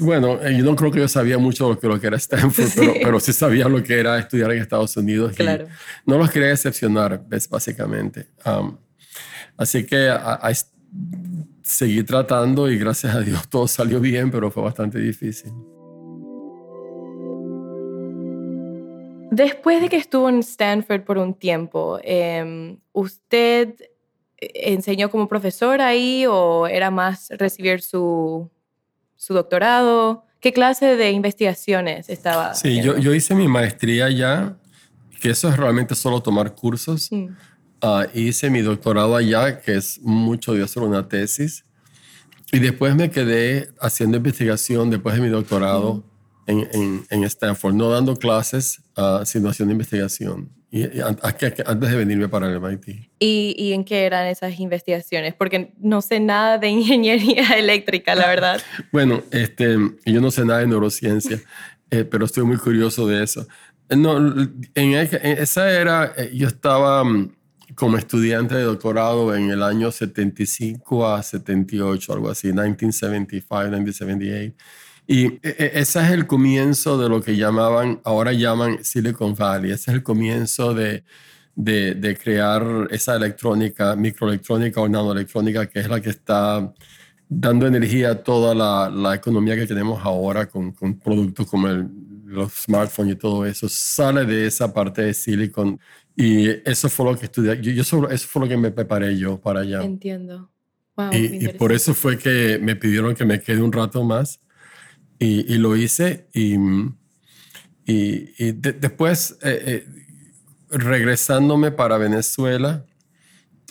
Bueno, 0.00 0.36
bueno, 0.36 0.50
yo 0.50 0.64
no 0.64 0.76
creo 0.76 0.90
que 0.90 1.00
yo 1.00 1.08
sabía 1.08 1.38
mucho 1.38 1.68
lo 1.68 1.78
que, 1.78 1.86
lo 1.86 2.00
que 2.00 2.06
era 2.06 2.16
Stanford, 2.16 2.68
pero, 3.02 3.20
sí 3.20 3.32
sabía 3.32 3.68
lo 3.68 3.82
que 3.82 3.98
era 3.98 4.18
estudiar 4.18 4.52
en 4.52 4.62
Estados 4.62 4.96
Unidos. 4.96 5.34
Claro. 5.36 5.66
no 6.06 6.18
los 6.18 6.30
quería 6.30 6.48
decepcionar, 6.48 7.22
básicamente. 7.50 8.26
Um, 8.44 8.76
así 9.56 9.84
que 9.84 10.12
seguí 11.62 12.02
tratando 12.02 12.70
y 12.70 12.78
gracias 12.78 13.14
a 13.14 13.20
Dios 13.20 13.48
todo 13.48 13.68
salió 13.68 14.00
bien, 14.00 14.30
pero 14.30 14.50
fue 14.50 14.62
bastante 14.62 14.98
difícil. 14.98 15.52
Después 19.30 19.80
de 19.80 19.88
que 19.88 19.96
estuvo 19.96 20.28
en 20.28 20.40
Stanford 20.40 21.02
por 21.02 21.16
un 21.16 21.34
tiempo, 21.34 22.00
em, 22.02 22.78
¿usted 22.92 23.74
enseñó 24.40 25.10
como 25.10 25.28
profesor 25.28 25.80
ahí 25.80 26.24
o 26.26 26.66
era 26.66 26.90
más 26.90 27.28
recibir 27.30 27.82
su, 27.82 28.50
su 29.16 29.34
doctorado? 29.34 30.24
¿Qué 30.40 30.52
clase 30.52 30.96
de 30.96 31.10
investigaciones 31.10 32.08
estaba? 32.08 32.54
Sí, 32.54 32.82
yo, 32.82 32.96
yo, 32.96 33.14
hice 33.14 33.34
mi 33.34 33.46
maestría 33.46 34.08
ya, 34.10 34.56
que 35.20 35.30
eso 35.30 35.48
es 35.48 35.56
realmente 35.56 35.94
solo 35.94 36.22
tomar 36.22 36.54
cursos. 36.54 37.12
Mm. 37.12 37.26
Ah, 37.82 38.06
hice 38.14 38.50
mi 38.50 38.62
doctorado 38.62 39.16
allá, 39.16 39.60
que 39.60 39.76
es 39.76 40.00
mucho 40.02 40.54
de 40.54 40.64
hacer 40.64 40.82
una 40.82 41.08
tesis. 41.08 41.64
Y 42.52 42.58
después 42.58 42.94
me 42.96 43.10
quedé 43.10 43.70
haciendo 43.80 44.16
investigación 44.16 44.90
después 44.90 45.14
de 45.14 45.20
mi 45.20 45.28
doctorado 45.28 46.09
en, 46.50 47.06
en, 47.08 47.24
Stanford, 47.24 47.74
no 47.74 47.88
dando 47.90 48.16
clases, 48.16 48.82
uh, 48.96 49.24
sino 49.24 49.48
haciendo 49.48 49.72
investigación. 49.72 50.50
Y, 50.72 50.84
antes 51.00 51.90
de 51.90 51.96
venirme 51.96 52.28
para 52.28 52.48
el 52.48 52.60
MIT. 52.60 52.88
¿Y, 53.18 53.54
¿Y, 53.58 53.72
en 53.72 53.84
qué 53.84 54.04
eran 54.04 54.28
esas 54.28 54.60
investigaciones? 54.60 55.34
Porque 55.34 55.72
no 55.80 56.00
sé 56.00 56.20
nada 56.20 56.58
de 56.58 56.68
ingeniería 56.68 57.58
eléctrica, 57.58 58.14
la 58.14 58.28
verdad. 58.28 58.62
bueno, 58.92 59.22
este, 59.32 59.76
yo 60.06 60.20
no 60.20 60.30
sé 60.30 60.44
nada 60.44 60.60
de 60.60 60.68
neurociencia, 60.68 61.40
eh, 61.90 62.04
pero 62.04 62.24
estoy 62.24 62.44
muy 62.44 62.56
curioso 62.56 63.06
de 63.06 63.24
eso. 63.24 63.46
No, 63.88 64.16
en, 64.74 64.94
esa 64.94 65.70
era, 65.72 66.12
eh, 66.16 66.30
yo 66.32 66.46
estaba 66.46 67.02
mm, 67.02 67.32
como 67.74 67.96
estudiante 67.96 68.54
de 68.54 68.62
doctorado 68.62 69.34
en 69.34 69.50
el 69.50 69.64
año 69.64 69.90
75 69.90 71.08
a 71.08 71.20
78, 71.20 72.12
algo 72.12 72.30
así, 72.30 72.48
1975, 72.48 73.54
1978. 73.56 74.54
Y 75.12 75.26
e, 75.26 75.40
e, 75.42 75.70
ese 75.80 75.98
es 75.98 76.10
el 76.12 76.28
comienzo 76.28 76.96
de 76.96 77.08
lo 77.08 77.20
que 77.20 77.36
llamaban, 77.36 78.00
ahora 78.04 78.32
llaman 78.32 78.84
Silicon 78.84 79.34
Valley. 79.34 79.72
Ese 79.72 79.90
es 79.90 79.96
el 79.96 80.04
comienzo 80.04 80.72
de, 80.72 81.02
de, 81.56 81.96
de 81.96 82.16
crear 82.16 82.86
esa 82.92 83.16
electrónica, 83.16 83.96
microelectrónica 83.96 84.80
o 84.80 84.88
nanoelectrónica, 84.88 85.66
que 85.66 85.80
es 85.80 85.88
la 85.88 86.00
que 86.00 86.10
está 86.10 86.72
dando 87.28 87.66
energía 87.66 88.12
a 88.12 88.22
toda 88.22 88.54
la, 88.54 88.88
la 88.88 89.16
economía 89.16 89.56
que 89.56 89.66
tenemos 89.66 90.00
ahora 90.04 90.46
con, 90.46 90.70
con 90.70 90.96
productos 90.96 91.44
como 91.48 91.66
el, 91.66 91.88
los 92.26 92.52
smartphones 92.52 93.14
y 93.14 93.16
todo 93.16 93.44
eso. 93.44 93.68
Sale 93.68 94.24
de 94.24 94.46
esa 94.46 94.72
parte 94.72 95.02
de 95.02 95.12
Silicon. 95.12 95.80
Y 96.14 96.50
eso 96.64 96.88
fue 96.88 97.06
lo 97.06 97.18
que 97.18 97.24
estudié. 97.24 97.60
Yo, 97.60 97.72
yo 97.72 97.82
eso 97.82 98.28
fue 98.28 98.42
lo 98.42 98.48
que 98.48 98.56
me 98.56 98.70
preparé 98.70 99.18
yo 99.18 99.40
para 99.40 99.62
allá. 99.62 99.82
Entiendo. 99.82 100.48
y, 101.10 101.46
y, 101.46 101.48
por 101.48 101.72
eso 101.72 101.94
fue 101.94 102.16
que 102.16 102.60
me 102.62 102.76
pidieron 102.76 103.16
que 103.16 103.24
me 103.24 103.40
quede 103.40 103.60
un 103.60 103.72
rato 103.72 104.04
más 104.04 104.38
y, 105.22 105.58
lo 105.58 105.76
hice 105.76 106.28
y, 106.32 106.56
y, 107.84 108.52
después 108.52 109.36
eh, 109.42 109.62
eh, 109.66 109.86
regresándome 110.70 111.70
para 111.70 111.98
Venezuela, 111.98 112.86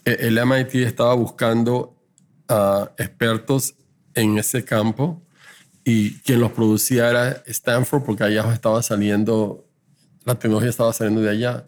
eh, 0.05 0.17
el 0.19 0.37
MIT 0.37 0.75
estaba 0.75 1.15
buscando 1.15 1.97
a 2.47 2.91
expertos 2.99 3.75
en 4.13 4.37
ese 4.37 4.63
campo 4.63 5.23
y 5.83 6.19
quien 6.19 6.39
los 6.39 6.51
producía 6.51 7.09
era 7.09 7.43
Stanford 7.47 8.03
porque 8.03 8.25
allá 8.25 8.53
estaba 8.53 8.83
saliendo, 8.83 9.67
la 10.25 10.37
tecnología 10.37 10.69
estaba 10.69 10.93
saliendo 10.93 11.21
de 11.21 11.31
allá. 11.31 11.65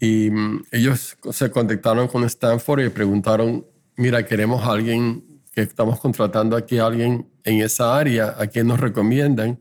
Y 0.00 0.28
mm, 0.28 0.64
ellos 0.72 1.16
se 1.30 1.50
contactaron 1.52 2.08
con 2.08 2.24
Stanford 2.24 2.80
y 2.80 2.88
preguntaron, 2.88 3.64
mira, 3.96 4.26
queremos 4.26 4.64
a 4.64 4.72
alguien 4.72 5.33
que 5.54 5.62
estamos 5.62 6.00
contratando 6.00 6.56
aquí 6.56 6.78
a 6.78 6.86
alguien 6.86 7.28
en 7.44 7.60
esa 7.60 7.96
área, 7.96 8.34
a 8.38 8.46
quien 8.46 8.66
nos 8.66 8.80
recomiendan, 8.80 9.60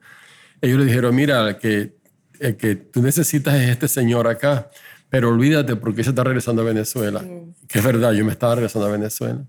ellos 0.62 0.80
le 0.80 0.86
dijeron, 0.86 1.14
mira, 1.14 1.58
que, 1.58 1.96
el 2.40 2.58
que 2.58 2.76
tú 2.76 3.02
necesitas 3.02 3.56
es 3.56 3.70
este 3.70 3.88
señor 3.88 4.28
acá, 4.28 4.70
pero 5.10 5.30
olvídate 5.30 5.76
porque 5.76 6.04
se 6.04 6.10
está 6.10 6.24
regresando 6.24 6.64
a 6.64 6.66
Venezuela. 6.66 7.24
Que 7.68 7.80
es 7.80 7.86
verdad, 7.86 8.14
yo 8.14 8.26
me 8.26 8.32
estaba 8.32 8.56
regresando 8.56 8.88
a 8.88 8.92
Venezuela. 8.92 9.46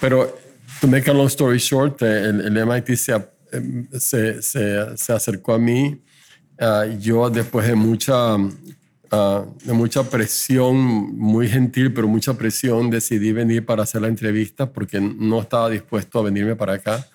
Pero, 0.00 0.38
to 0.80 0.86
make 0.86 1.10
a 1.10 1.14
long 1.14 1.26
story 1.26 1.58
short, 1.58 2.00
el, 2.02 2.40
el 2.40 2.66
MIT 2.66 2.94
se, 2.94 3.14
se, 3.98 4.42
se, 4.42 4.96
se, 4.96 5.12
acercó 5.12 5.54
a 5.54 5.58
mí. 5.58 6.00
Ah, 6.60 6.84
yo, 7.00 7.28
después 7.30 7.66
de 7.66 7.74
mucha 7.74 8.36
Ah, 9.10 9.44
de 9.64 9.72
mucha 9.72 10.02
presión, 10.04 10.76
muy 11.16 11.48
gentil, 11.48 11.92
pero 11.92 12.08
mucha 12.08 12.34
presión, 12.34 12.90
decidí 12.90 13.32
venir 13.32 13.64
para 13.64 13.82
hacer 13.82 14.02
la 14.02 14.08
entrevista 14.08 14.72
porque 14.72 15.00
no 15.00 15.40
estaba 15.40 15.70
dispuesto 15.70 16.18
a 16.18 16.22
venirme 16.22 16.56
para 16.56 16.74
acá. 16.74 17.06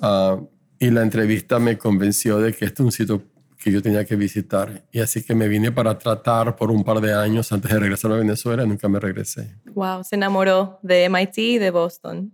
Ah, 0.00 0.38
y 0.78 0.90
la 0.90 1.02
entrevista 1.02 1.58
me 1.58 1.78
convenció 1.78 2.38
de 2.38 2.52
que 2.52 2.64
este 2.64 2.82
es 2.82 2.86
un 2.86 2.92
sitio 2.92 3.22
que 3.62 3.70
yo 3.70 3.80
tenía 3.80 4.04
que 4.04 4.16
visitar. 4.16 4.82
Y 4.90 5.00
así 5.00 5.22
que 5.22 5.34
me 5.34 5.46
vine 5.46 5.70
para 5.70 5.96
tratar 5.96 6.56
por 6.56 6.70
un 6.70 6.82
par 6.82 7.00
de 7.00 7.14
años 7.14 7.52
antes 7.52 7.70
de 7.70 7.78
regresar 7.78 8.10
a 8.12 8.16
Venezuela 8.16 8.66
nunca 8.66 8.88
me 8.88 8.98
regresé. 8.98 9.54
Wow, 9.74 10.02
se 10.02 10.16
enamoró 10.16 10.80
de 10.82 11.08
MIT 11.08 11.38
y 11.38 11.58
de 11.58 11.70
Boston. 11.70 12.32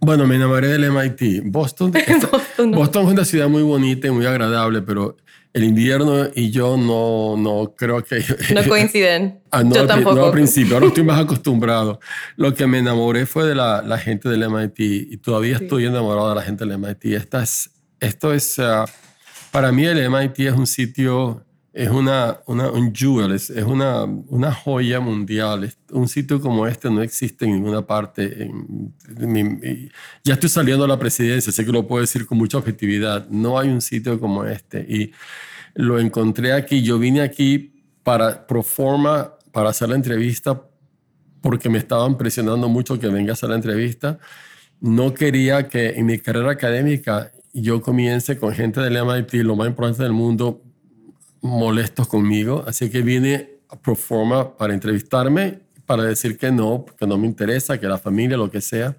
Bueno, 0.00 0.26
me 0.26 0.36
enamoré 0.36 0.68
del 0.68 0.90
MIT. 0.90 1.44
Boston, 1.44 1.92
Boston, 2.32 2.72
Boston 2.72 3.06
es 3.06 3.12
una 3.12 3.24
ciudad 3.24 3.48
muy 3.48 3.62
bonita 3.62 4.08
y 4.08 4.10
muy 4.10 4.26
agradable, 4.26 4.82
pero 4.82 5.16
el 5.54 5.62
invierno 5.62 6.26
y 6.34 6.50
yo 6.50 6.76
no, 6.76 7.36
no 7.36 7.74
creo 7.76 8.02
que... 8.02 8.24
No 8.52 8.64
coinciden. 8.68 9.40
ah, 9.52 9.62
no, 9.62 9.72
yo 9.72 9.86
tampoco. 9.86 10.16
No 10.16 10.26
al 10.26 10.32
principio, 10.32 10.74
ahora 10.74 10.88
estoy 10.88 11.04
más 11.04 11.20
acostumbrado. 11.24 12.00
Lo 12.36 12.52
que 12.52 12.66
me 12.66 12.80
enamoré 12.80 13.24
fue 13.24 13.46
de 13.46 13.54
la, 13.54 13.80
la 13.80 13.96
gente 13.96 14.28
del 14.28 14.50
MIT 14.50 14.80
y 14.80 15.16
todavía 15.18 15.56
estoy 15.56 15.86
enamorado 15.86 16.30
de 16.30 16.34
la 16.34 16.42
gente 16.42 16.66
del 16.66 16.76
MIT. 16.76 17.04
Esta 17.04 17.44
es, 17.44 17.70
esto 18.00 18.34
es, 18.34 18.58
ah, 18.58 18.84
para 19.52 19.70
mí 19.70 19.86
el 19.86 20.10
MIT 20.10 20.40
es 20.40 20.54
un 20.54 20.66
sitio, 20.66 21.43
es 21.74 21.90
una, 21.90 22.38
una 22.46 22.70
un 22.70 22.94
jewel, 22.94 23.32
es, 23.32 23.50
es, 23.50 23.64
una, 23.64 24.04
una 24.04 24.54
joya 24.54 25.00
mundial. 25.00 25.74
Un 25.90 26.06
sitio 26.06 26.40
como 26.40 26.68
este 26.68 26.88
no 26.88 27.02
existe 27.02 27.46
en 27.46 27.54
ninguna 27.54 27.84
parte. 27.84 28.44
En, 28.44 29.90
ya 30.22 30.34
estoy 30.34 30.48
saliendo 30.48 30.84
a 30.84 30.88
la 30.88 31.00
presidencia, 31.00 31.52
sé 31.52 31.64
que 31.64 31.72
lo 31.72 31.84
puedo 31.84 32.00
decir 32.00 32.26
con 32.26 32.38
mucha 32.38 32.58
objetividad. 32.58 33.28
No 33.28 33.58
hay 33.58 33.70
un 33.70 33.80
sitio 33.80 34.20
como 34.20 34.44
este. 34.44 34.86
Y 34.88 35.12
lo 35.74 35.98
encontré 35.98 36.52
aquí. 36.52 36.80
Yo 36.80 36.96
vine 37.00 37.22
aquí 37.22 37.74
para 38.04 38.46
pro 38.46 38.62
forma, 38.62 39.32
para 39.50 39.70
hacer 39.70 39.88
la 39.88 39.96
entrevista, 39.96 40.62
porque 41.40 41.68
me 41.68 41.78
estaban 41.78 42.16
presionando 42.16 42.68
mucho 42.68 43.00
que 43.00 43.08
venga 43.08 43.32
a 43.32 43.34
hacer 43.34 43.48
la 43.48 43.56
entrevista. 43.56 44.20
No 44.80 45.12
quería 45.12 45.66
que 45.66 45.88
en 45.88 46.06
mi 46.06 46.20
carrera 46.20 46.52
académica 46.52 47.32
yo 47.52 47.82
comience 47.82 48.38
con 48.38 48.52
gente 48.52 48.80
del 48.80 49.04
MIT, 49.04 49.34
lo 49.42 49.56
más 49.56 49.66
importante 49.66 50.04
del 50.04 50.12
mundo, 50.12 50.62
molestos 51.44 52.08
conmigo. 52.08 52.64
Así 52.66 52.90
que 52.90 53.02
vine 53.02 53.58
a 53.68 53.76
pro 53.76 53.94
forma 53.94 54.56
para 54.56 54.74
entrevistarme, 54.74 55.60
para 55.86 56.04
decir 56.04 56.36
que 56.38 56.50
no, 56.50 56.84
que 56.98 57.06
no 57.06 57.18
me 57.18 57.26
interesa, 57.26 57.78
que 57.78 57.86
la 57.86 57.98
familia, 57.98 58.36
lo 58.36 58.50
que 58.50 58.60
sea. 58.60 58.96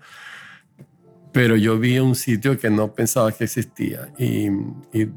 Pero 1.34 1.58
yo 1.58 1.78
vi 1.78 2.00
un 2.00 2.16
sitio 2.16 2.58
que 2.58 2.70
no 2.70 2.94
pensaba 2.94 3.32
que 3.32 3.46
existía. 3.46 4.10
Y, 4.18 4.48
y 4.94 5.10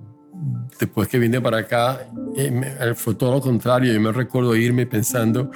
después 0.81 1.07
que 1.07 1.19
vine 1.19 1.41
para 1.41 1.59
acá, 1.59 2.09
eh, 2.35 2.95
fue 2.97 3.15
todo 3.15 3.35
lo 3.35 3.41
contrario. 3.41 3.93
Yo 3.93 4.01
me 4.01 4.11
recuerdo 4.11 4.57
irme 4.57 4.87
pensando, 4.87 5.51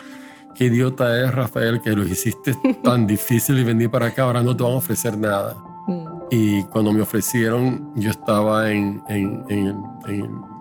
qué 0.55 0.67
idiota 0.67 1.25
es 1.25 1.35
Rafael, 1.35 1.81
que 1.81 1.91
lo 1.93 2.05
hiciste 2.05 2.55
tan 2.85 3.07
difícil 3.07 3.59
y 3.59 3.65
venir 3.65 3.91
para 3.91 4.07
acá, 4.09 4.25
ahora 4.25 4.43
no 4.43 4.55
te 4.55 4.63
van 4.63 4.75
a 4.75 4.77
ofrecer 4.77 5.17
nada. 5.17 5.57
Mm. 5.89 6.07
Y 6.31 6.63
cuando 6.65 6.93
me 6.93 7.01
ofrecieron, 7.01 7.93
yo 7.97 8.11
estaba 8.11 8.71
en, 8.71 9.03
en, 9.09 9.45
en, 9.49 9.83
en 10.07 10.52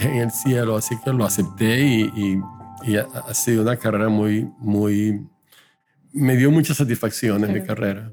el 0.00 0.30
cielo, 0.30 0.76
así 0.76 0.96
que 1.04 1.12
lo 1.12 1.24
acepté 1.24 1.80
y, 1.80 2.40
y, 2.84 2.96
ha, 2.96 3.34
sido 3.34 3.62
una 3.62 3.76
carrera 3.76 4.08
muy, 4.08 4.48
muy... 4.58 5.20
Me 6.12 6.36
dio 6.36 6.50
mucha 6.50 6.74
satisfacción 6.74 7.44
en 7.44 7.52
mi 7.52 7.62
carrera. 7.62 8.10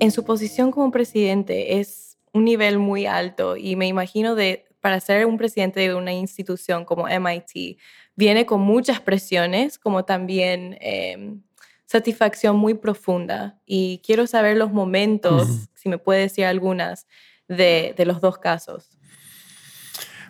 en 0.00 0.10
su 0.10 0.24
posición 0.24 0.70
como 0.70 0.90
presidente 0.90 1.80
es 1.80 2.18
un 2.32 2.44
nivel 2.44 2.78
muy 2.78 3.06
alto 3.06 3.56
y 3.56 3.76
me 3.76 3.86
imagino 3.86 4.34
de 4.34 4.66
para 4.80 5.00
ser 5.00 5.26
un 5.26 5.38
presidente 5.38 5.80
de 5.80 5.94
una 5.94 6.12
institución 6.12 6.84
como 6.84 7.06
MIT 7.08 7.78
viene 8.14 8.46
con 8.46 8.60
muchas 8.60 9.00
presiones 9.00 9.78
como 9.78 10.04
también 10.04 10.78
em, 10.80 11.42
satisfacción 11.84 12.56
muy 12.56 12.74
profunda. 12.74 13.58
Y 13.66 14.00
quiero 14.04 14.26
saber 14.26 14.56
los 14.56 14.70
momentos, 14.70 15.68
si 15.74 15.88
me 15.88 15.98
puede 15.98 16.20
decir 16.20 16.44
algunas, 16.44 17.06
de, 17.48 17.94
de, 17.96 18.06
los 18.06 18.20
dos 18.20 18.38
casos. 18.38 18.90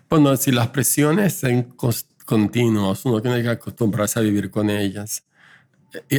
Bueno, 0.09 0.37
si 0.37 0.53
las 0.53 0.69
presiones 0.69 1.35
son 1.35 1.75
continuas, 2.25 3.05
uno 3.05 3.21
tiene 3.21 3.43
que 3.43 3.51
acostumbrarse 3.51 4.19
a 4.19 4.23
vivir 4.23 4.51
con 4.51 4.71
ellas. 4.71 5.25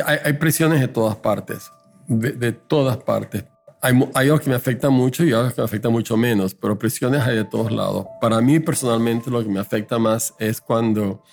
hay, 0.06 0.34
presiones 0.34 0.80
de 0.80 0.88
todas 0.88 1.16
partes, 1.16 1.72
de, 2.08 2.52
todas 2.52 2.98
partes. 2.98 3.46
Hay, 3.82 3.94
hay, 4.14 4.28
algo 4.28 4.40
que 4.40 4.50
me 4.50 4.56
afecta 4.56 4.90
mucho 4.90 5.24
y 5.24 5.32
algo 5.32 5.50
que 5.50 5.62
me 5.62 5.66
afecta 5.66 5.90
mucho 5.90 6.18
menos, 6.18 6.54
pero 6.54 6.78
presiones 6.78 7.22
hay 7.22 7.38
de 7.38 7.46
todos 7.46 7.72
lados. 7.72 8.06
Para 8.22 8.42
mí 8.42 8.60
personalmente 8.60 9.32
lo 9.32 9.42
que 9.42 9.50
me 9.50 9.60
afecta 9.60 9.98
más 9.98 10.34
es 10.38 10.60
cuando 10.62 11.24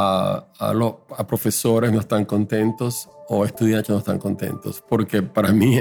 a, 0.00 0.46
a, 0.60 1.26
profesores 1.26 1.90
no 1.92 1.98
están 1.98 2.24
contentos 2.24 3.08
o 3.28 3.44
estudiantes 3.44 3.90
no 3.90 3.98
están 3.98 4.18
contentos, 4.18 4.82
porque 4.88 5.22
para 5.22 5.52
mí 5.52 5.76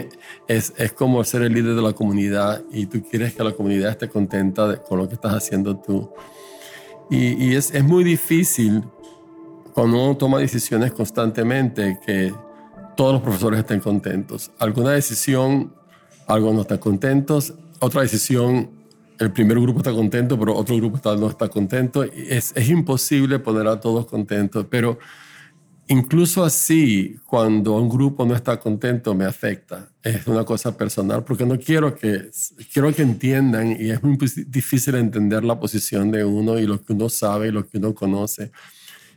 es, 0.47 0.73
es 0.75 0.91
como 0.91 1.23
ser 1.23 1.43
el 1.43 1.53
líder 1.53 1.75
de 1.75 1.81
la 1.83 1.93
comunidad 1.93 2.63
y 2.71 2.87
tú 2.87 3.03
quieres 3.09 3.35
que 3.35 3.43
la 3.43 3.51
comunidad 3.51 3.91
esté 3.91 4.09
contenta 4.09 4.81
con 4.81 4.97
lo 4.97 5.07
que 5.07 5.13
estás 5.13 5.33
haciendo 5.33 5.77
tú. 5.77 6.11
Y, 7.11 7.45
y 7.45 7.55
es, 7.55 7.71
es 7.71 7.83
muy 7.83 8.03
difícil 8.03 8.83
cuando 9.73 10.03
uno 10.03 10.17
toma 10.17 10.39
decisiones 10.39 10.91
constantemente 10.91 11.99
que 12.03 12.33
todos 12.95 13.13
los 13.13 13.21
profesores 13.21 13.59
estén 13.59 13.79
contentos. 13.79 14.49
Alguna 14.57 14.91
decisión, 14.93 15.73
algo 16.25 16.51
no 16.53 16.61
está 16.61 16.79
contentos, 16.79 17.53
otra 17.79 18.01
decisión, 18.01 18.71
el 19.19 19.31
primer 19.31 19.59
grupo 19.59 19.79
está 19.79 19.91
contento, 19.91 20.37
pero 20.39 20.55
otro 20.55 20.75
grupo 20.75 20.99
no 21.15 21.29
está 21.29 21.47
contento. 21.49 22.03
Es, 22.03 22.53
es 22.55 22.69
imposible 22.69 23.39
poner 23.39 23.67
a 23.67 23.79
todos 23.79 24.05
contentos, 24.05 24.65
pero 24.69 24.99
incluso 25.87 26.43
así, 26.43 27.15
cuando 27.25 27.77
un 27.77 27.89
grupo 27.89 28.25
no 28.25 28.35
está 28.35 28.59
contento, 28.59 29.15
me 29.15 29.25
afecta. 29.25 29.89
Es 30.03 30.27
una 30.27 30.43
cosa 30.43 30.77
personal, 30.77 31.23
porque 31.23 31.45
no 31.45 31.57
quiero 31.57 31.95
que, 31.95 32.29
quiero 32.71 32.93
que 32.93 33.01
entiendan, 33.01 33.75
y 33.79 33.89
es 33.89 34.03
muy 34.03 34.17
difícil 34.47 34.95
entender 34.95 35.43
la 35.43 35.59
posición 35.59 36.11
de 36.11 36.23
uno 36.23 36.59
y 36.59 36.65
lo 36.65 36.81
que 36.81 36.93
uno 36.93 37.09
sabe 37.09 37.47
y 37.47 37.51
lo 37.51 37.67
que 37.67 37.77
uno 37.77 37.93
conoce. 37.93 38.51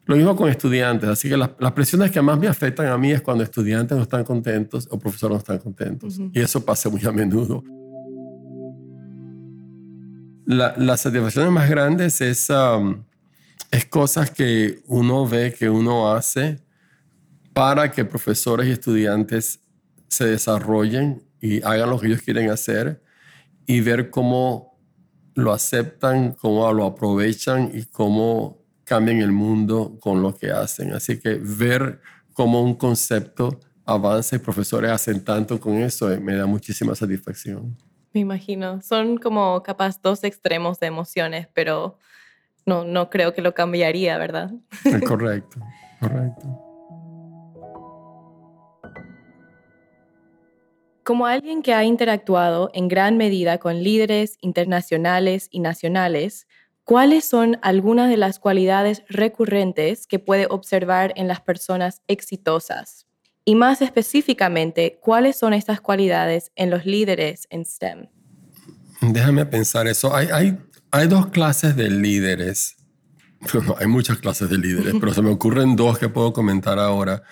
Lo 0.06 0.16
mismo 0.16 0.34
con 0.34 0.48
estudiantes, 0.48 1.08
así 1.08 1.28
que 1.28 1.36
las, 1.36 1.50
presiones 1.72 2.10
que 2.10 2.20
más 2.22 2.38
me 2.38 2.48
afectan 2.48 2.86
a 2.86 2.98
mí 2.98 3.12
es 3.12 3.20
cuando 3.20 3.44
estudiantes 3.44 3.96
no 3.96 4.02
están 4.02 4.24
contentos 4.24 4.88
o 4.90 4.98
profesores 4.98 5.34
no 5.34 5.38
están 5.38 5.58
contentos. 5.58 6.18
Y 6.32 6.40
eso 6.40 6.64
pasa 6.64 6.88
muy 6.88 7.04
a 7.04 7.12
menudo. 7.12 7.62
Las 10.50 11.00
satisfacciones 11.02 11.52
más 11.52 11.70
grandes 11.70 12.20
es, 12.20 12.50
es 13.70 13.84
cosas 13.86 14.30
que 14.30 14.82
uno 14.86 15.26
ve, 15.26 15.54
que 15.56 15.70
uno 15.70 16.12
hace 16.12 16.60
para 17.52 17.90
que 17.92 18.04
profesores 18.04 18.66
y 18.66 18.72
estudiantes 18.72 19.60
se 20.08 20.24
desarrollen 20.26 21.22
y 21.40 21.62
hagan 21.62 21.90
lo 21.90 22.00
que 22.00 22.08
ellos 22.08 22.22
quieren 22.22 22.50
hacer 22.50 23.00
y 23.66 23.80
ver 23.80 24.10
cómo 24.10 24.76
lo 25.34 25.52
aceptan, 25.52 26.32
cómo 26.32 26.72
lo 26.72 26.84
aprovechan 26.84 27.70
y 27.72 27.84
cómo 27.84 28.64
cambian 28.82 29.18
el 29.18 29.30
mundo 29.30 29.98
con 30.00 30.20
lo 30.20 30.36
que 30.36 30.50
hacen. 30.50 30.92
Así 30.92 31.20
que 31.20 31.34
ver 31.34 32.00
cómo 32.32 32.60
un 32.60 32.74
concepto 32.74 33.60
avanza 33.84 34.34
y 34.34 34.40
profesores 34.40 34.90
hacen 34.90 35.22
tanto 35.22 35.60
con 35.60 35.74
eso 35.74 36.10
eh, 36.12 36.18
me 36.18 36.34
da 36.34 36.46
muchísima 36.46 36.94
satisfacción. 36.96 37.76
Me 38.12 38.20
imagino. 38.20 38.82
Son 38.82 39.18
como 39.18 39.62
capaz 39.62 40.00
dos 40.02 40.24
extremos 40.24 40.80
de 40.80 40.86
emociones, 40.86 41.48
pero 41.54 41.98
no, 42.66 42.84
no 42.84 43.10
creo 43.10 43.32
que 43.32 43.42
lo 43.42 43.54
cambiaría, 43.54 44.18
¿verdad? 44.18 44.50
correcto, 45.06 45.60
correcto. 46.00 46.66
Como 51.04 51.26
alguien 51.26 51.62
que 51.62 51.74
ha 51.74 51.84
interactuado 51.84 52.70
en 52.72 52.88
gran 52.88 53.16
medida 53.16 53.58
con 53.58 53.82
líderes 53.82 54.36
internacionales 54.40 55.48
y 55.50 55.60
nacionales, 55.60 56.46
¿Cuáles 56.90 57.24
son 57.24 57.56
algunas 57.62 58.10
de 58.10 58.16
las 58.16 58.40
cualidades 58.40 59.04
recurrentes 59.08 60.08
que 60.08 60.18
puede 60.18 60.46
observar 60.50 61.12
en 61.14 61.28
las 61.28 61.40
personas 61.40 62.02
exitosas? 62.08 63.06
Y 63.50 63.56
más 63.56 63.82
específicamente, 63.82 65.00
¿cuáles 65.02 65.36
son 65.36 65.54
estas 65.54 65.80
cualidades 65.80 66.52
en 66.54 66.70
los 66.70 66.86
líderes 66.86 67.48
en 67.50 67.64
STEM? 67.64 68.06
Déjame 69.00 69.44
pensar 69.44 69.88
eso. 69.88 70.14
Hay, 70.14 70.28
hay, 70.32 70.56
hay 70.92 71.08
dos 71.08 71.26
clases 71.30 71.74
de 71.74 71.90
líderes. 71.90 72.76
Hay 73.80 73.88
muchas 73.88 74.18
clases 74.18 74.50
de 74.50 74.56
líderes, 74.56 74.94
pero 75.00 75.12
se 75.12 75.20
me 75.20 75.30
ocurren 75.30 75.74
dos 75.74 75.98
que 75.98 76.08
puedo 76.08 76.32
comentar 76.32 76.78
ahora. 76.78 77.24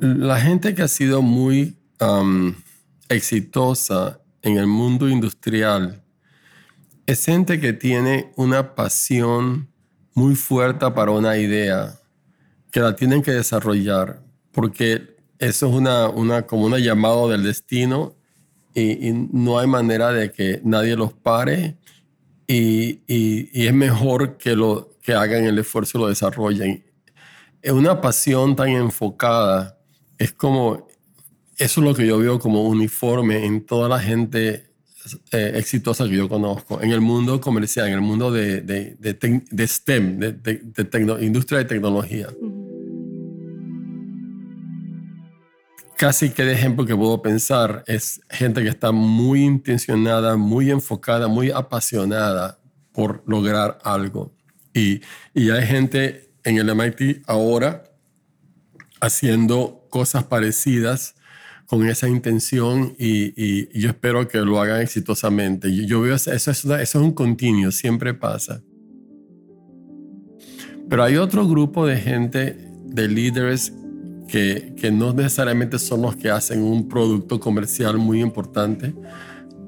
La 0.00 0.40
gente 0.40 0.74
que 0.74 0.82
ha 0.82 0.88
sido 0.88 1.22
muy 1.22 1.78
exitosa 3.08 4.20
en 4.42 4.56
el 4.56 4.66
mundo 4.66 5.08
industrial 5.08 6.02
es 7.06 7.24
gente 7.24 7.60
que 7.60 7.72
tiene 7.72 8.32
una 8.34 8.74
pasión 8.74 9.68
muy 10.14 10.34
fuerte 10.34 10.90
para 10.90 11.12
una 11.12 11.38
idea 11.38 11.94
que 12.72 12.80
la 12.80 12.96
tienen 12.96 13.22
que 13.22 13.30
desarrollar, 13.30 14.20
porque 14.50 15.11
eso 15.42 15.66
es 15.66 15.74
una, 15.74 16.08
una, 16.08 16.42
como 16.42 16.66
un 16.66 16.76
llamado 16.76 17.28
del 17.28 17.42
destino 17.42 18.14
y, 18.74 19.10
no 19.32 19.58
hay 19.58 19.66
manera 19.66 20.12
de 20.12 20.30
que 20.30 20.60
nadie 20.62 20.94
los 20.94 21.12
pare 21.12 21.76
y, 22.46 23.00
y, 23.08 23.66
es 23.66 23.74
mejor 23.74 24.38
que, 24.38 24.54
lo, 24.54 24.96
que 25.02 25.14
hagan 25.14 25.44
el 25.44 25.58
esfuerzo 25.58 25.98
y 25.98 26.00
lo 26.02 26.08
desarrollen. 26.08 26.84
Es 27.60 27.72
una 27.72 28.00
pasión 28.00 28.54
tan 28.54 28.68
enfocada, 28.68 29.78
es 30.16 30.32
como, 30.32 30.86
eso 31.58 31.80
es 31.80 31.86
lo 31.86 31.92
que 31.92 32.06
yo 32.06 32.18
veo 32.18 32.38
como 32.38 32.62
uniforme 32.62 33.44
en 33.44 33.66
toda 33.66 33.88
la 33.88 33.98
gente 33.98 34.70
eh, 35.32 35.52
exitosa 35.56 36.04
que 36.04 36.16
yo 36.16 36.28
conozco 36.28 36.80
en 36.80 36.92
el 36.92 37.00
mundo 37.00 37.40
comercial, 37.40 37.88
en 37.88 37.94
el 37.94 38.00
mundo 38.00 38.30
de, 38.30 38.60
de, 38.60 38.96
de, 39.00 39.66
STEM, 39.66 40.20
de, 40.20 40.60
industria 41.20 41.58
de 41.58 41.64
tecnología. 41.64 42.28
Casi 46.02 46.30
que 46.30 46.42
de 46.42 46.54
ejemplo 46.54 46.84
que 46.84 46.96
puedo 46.96 47.22
pensar 47.22 47.84
es 47.86 48.22
gente 48.28 48.60
que 48.64 48.68
está 48.68 48.90
muy 48.90 49.44
intencionada, 49.44 50.36
muy 50.36 50.72
enfocada, 50.72 51.28
muy 51.28 51.52
apasionada 51.52 52.58
por 52.90 53.22
lograr 53.24 53.78
algo. 53.84 54.34
Y, 54.74 55.00
y 55.32 55.50
hay 55.50 55.64
gente 55.64 56.32
en 56.42 56.58
el 56.58 56.74
MIT 56.74 57.22
ahora 57.28 57.84
haciendo 59.00 59.86
cosas 59.90 60.24
parecidas 60.24 61.14
con 61.66 61.86
esa 61.88 62.08
intención 62.08 62.96
y, 62.98 63.78
yo 63.78 63.90
espero 63.90 64.26
que 64.26 64.38
lo 64.38 64.60
hagan 64.60 64.80
exitosamente. 64.80 65.72
Yo, 65.86 66.00
veo 66.00 66.16
eso, 66.16 66.32
eso, 66.32 66.50
eso 66.50 66.74
es 66.80 66.94
un 66.96 67.12
continuo, 67.12 67.70
siempre 67.70 68.12
pasa. 68.12 68.60
Pero 70.90 71.04
hay 71.04 71.16
otro 71.16 71.46
grupo 71.46 71.86
de 71.86 71.96
gente, 71.96 72.56
de 72.86 73.06
líderes, 73.06 73.72
que, 74.32 74.72
que 74.78 74.90
no 74.90 75.12
necesariamente 75.12 75.78
son 75.78 76.00
los 76.00 76.16
que 76.16 76.30
hacen 76.30 76.62
un 76.62 76.88
producto 76.88 77.38
comercial 77.38 77.98
muy 77.98 78.22
importante, 78.22 78.94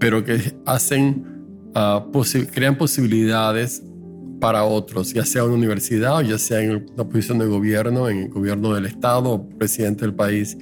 pero 0.00 0.24
que 0.24 0.40
hacen, 0.64 1.70
uh, 1.76 2.10
crean 2.50 2.78
posibilidades 2.78 3.82
para 4.40 4.64
otros, 4.64 5.12
ya 5.12 5.26
sea 5.26 5.42
en 5.42 5.48
una 5.48 5.58
universidad 5.58 6.16
o 6.16 6.22
ya 6.22 6.38
sea 6.38 6.62
en 6.62 6.86
una 6.94 7.04
posición 7.04 7.40
de 7.40 7.46
gobierno, 7.46 8.08
en 8.08 8.22
el 8.22 8.28
gobierno 8.30 8.72
del 8.72 8.86
Estado 8.86 9.32
o 9.32 9.46
presidente 9.46 10.06
del 10.06 10.14
país. 10.14 10.56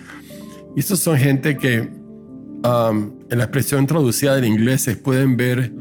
Y 0.74 0.80
estos 0.80 0.98
son 0.98 1.16
gente 1.16 1.56
que 1.56 1.82
um, 1.82 3.12
en 3.30 3.38
la 3.38 3.44
expresión 3.44 3.86
traducida 3.86 4.34
del 4.34 4.46
inglés 4.46 4.82
se 4.82 4.96
pueden 4.96 5.36
ver 5.36 5.72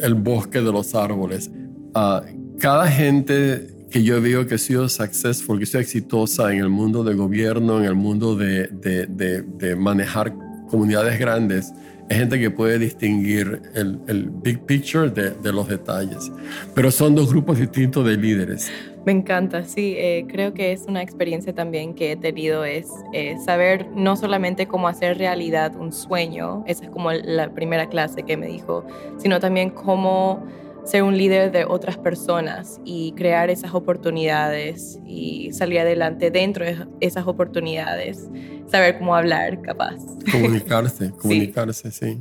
el 0.00 0.14
bosque 0.14 0.62
de 0.62 0.72
los 0.72 0.94
árboles. 0.94 1.50
Uh, 1.94 2.56
cada 2.58 2.88
gente 2.88 3.75
que 3.96 4.02
yo 4.02 4.20
veo 4.20 4.46
que 4.46 4.56
ha 4.56 4.58
sido 4.58 4.90
successful, 4.90 5.56
que 5.56 5.64
ha 5.64 5.66
sido 5.66 5.80
exitosa 5.80 6.52
en 6.52 6.58
el 6.58 6.68
mundo 6.68 7.02
de 7.02 7.14
gobierno, 7.14 7.78
en 7.78 7.86
el 7.86 7.94
mundo 7.94 8.36
de, 8.36 8.66
de, 8.66 9.06
de, 9.06 9.74
manejar 9.74 10.34
comunidades 10.68 11.18
grandes, 11.18 11.72
es 12.10 12.18
gente 12.18 12.38
que 12.38 12.50
puede 12.50 12.78
distinguir 12.78 13.62
el, 13.74 13.98
el 14.06 14.28
big 14.28 14.60
picture 14.66 15.08
de, 15.08 15.30
de, 15.30 15.50
los 15.50 15.66
detalles. 15.66 16.30
Pero 16.74 16.90
son 16.90 17.14
dos 17.14 17.30
grupos 17.30 17.58
distintos 17.58 18.04
de 18.04 18.18
líderes. 18.18 18.70
Me 19.06 19.12
encanta, 19.12 19.64
sí, 19.64 19.94
eh, 19.96 20.26
creo 20.28 20.52
que 20.52 20.72
es 20.72 20.84
una 20.86 21.00
experiencia 21.00 21.54
también 21.54 21.94
que 21.94 22.12
he 22.12 22.16
tenido, 22.16 22.66
es 22.66 22.88
eh, 23.14 23.38
saber 23.46 23.86
no 23.94 24.16
solamente 24.16 24.66
cómo 24.66 24.88
hacer 24.88 25.16
realidad 25.16 25.74
un 25.74 25.90
sueño, 25.94 26.64
esa 26.66 26.84
es 26.84 26.90
como 26.90 27.12
la 27.12 27.48
primera 27.54 27.88
clase 27.88 28.24
que 28.24 28.36
me 28.36 28.46
dijo, 28.46 28.84
sino 29.16 29.40
también 29.40 29.70
cómo 29.70 30.44
ser 30.86 31.02
un 31.02 31.18
líder 31.18 31.50
de 31.50 31.64
otras 31.64 31.98
personas 31.98 32.80
y 32.84 33.12
crear 33.12 33.50
esas 33.50 33.74
oportunidades 33.74 34.98
y 35.04 35.52
salir 35.52 35.80
adelante 35.80 36.30
dentro 36.30 36.64
de 36.64 36.86
esas 37.00 37.26
oportunidades, 37.26 38.28
saber 38.68 38.98
cómo 38.98 39.14
hablar, 39.14 39.60
capaz. 39.62 39.96
Comunicarse, 40.30 41.10
comunicarse, 41.10 41.90
sí. 41.90 42.18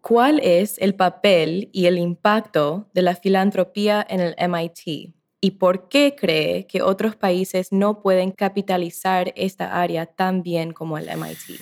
¿Cuál 0.00 0.40
es 0.42 0.78
el 0.78 0.94
papel 0.94 1.68
y 1.72 1.86
el 1.86 1.98
impacto 1.98 2.88
de 2.92 3.02
la 3.02 3.14
filantropía 3.14 4.04
en 4.08 4.20
el 4.20 4.34
MIT? 4.36 5.14
¿Y 5.40 5.50
por 5.52 5.88
qué 5.88 6.16
cree 6.18 6.66
que 6.66 6.82
otros 6.82 7.14
países 7.14 7.72
no 7.72 8.00
pueden 8.02 8.32
capitalizar 8.32 9.32
esta 9.36 9.80
área 9.80 10.06
tan 10.06 10.42
bien 10.42 10.72
como 10.72 10.98
el 10.98 11.08
MIT? 11.08 11.60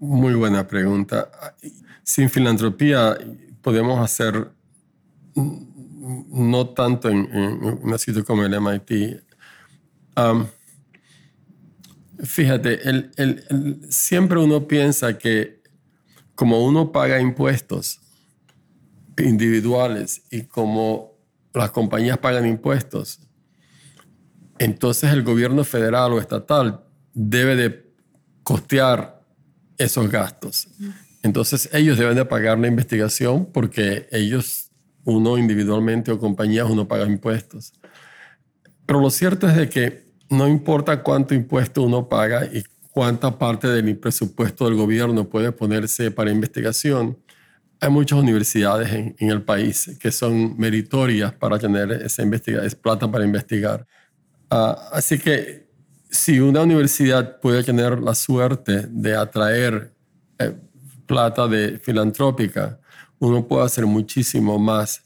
Muy 0.00 0.34
buena 0.34 0.66
pregunta. 0.66 1.30
Sin 2.02 2.30
filantropía 2.30 3.16
podemos 3.62 4.00
hacer 4.00 4.50
no 5.34 6.68
tanto 6.70 7.08
en, 7.08 7.28
un 7.82 7.98
sitio 7.98 8.24
como 8.24 8.44
el 8.44 8.54
MIT, 8.60 9.22
fíjate, 12.24 12.80
siempre 13.88 14.38
uno 14.38 14.66
piensa 14.66 15.18
que 15.18 15.62
como 16.34 16.64
uno 16.64 16.92
paga 16.92 17.20
impuestos 17.20 18.00
individuales 19.18 20.22
y 20.30 20.42
como 20.42 21.12
las 21.52 21.70
compañías 21.70 22.18
pagan 22.18 22.46
impuestos, 22.46 23.20
entonces 24.58 25.12
el 25.12 25.22
gobierno 25.22 25.64
federal 25.64 26.12
o 26.12 26.20
estatal 26.20 26.84
debe 27.14 27.56
de 27.56 27.92
costear 28.42 29.17
esos 29.78 30.10
gastos. 30.10 30.68
Entonces 31.22 31.68
ellos 31.72 31.96
deben 31.96 32.16
de 32.16 32.24
pagar 32.24 32.58
la 32.58 32.66
investigación 32.66 33.46
porque 33.46 34.08
ellos, 34.10 34.70
uno 35.04 35.38
individualmente 35.38 36.10
o 36.10 36.18
compañías, 36.18 36.68
uno 36.68 36.86
paga 36.86 37.06
impuestos. 37.06 37.72
Pero 38.84 39.00
lo 39.00 39.10
cierto 39.10 39.48
es 39.48 39.56
de 39.56 39.68
que 39.68 40.08
no 40.30 40.46
importa 40.48 41.02
cuánto 41.02 41.34
impuesto 41.34 41.82
uno 41.82 42.08
paga 42.08 42.44
y 42.44 42.62
cuánta 42.90 43.38
parte 43.38 43.68
del 43.68 43.96
presupuesto 43.96 44.64
del 44.64 44.74
gobierno 44.74 45.28
puede 45.28 45.52
ponerse 45.52 46.10
para 46.10 46.30
investigación, 46.30 47.16
hay 47.80 47.90
muchas 47.90 48.18
universidades 48.18 48.90
en, 48.92 49.30
el 49.30 49.42
país 49.42 49.96
que 50.00 50.10
son 50.10 50.58
meritorias 50.58 51.32
para 51.32 51.58
tener 51.58 51.92
esa 51.92 52.22
investigación, 52.22 52.80
plata 52.82 53.10
para 53.10 53.24
investigar. 53.24 53.86
Ah, 54.50 54.88
así 54.92 55.18
que 55.18 55.67
si 56.10 56.40
una 56.40 56.62
universidad 56.62 57.40
puede 57.40 57.62
tener 57.62 58.00
la 58.00 58.14
suerte 58.14 58.86
de 58.88 59.16
atraer 59.16 59.92
eh, 60.38 60.54
plata 61.06 61.46
de 61.46 61.78
filantrópica, 61.78 62.78
uno 63.18 63.46
puede 63.46 63.64
hacer 63.64 63.86
muchísimo 63.86 64.58
más 64.58 65.02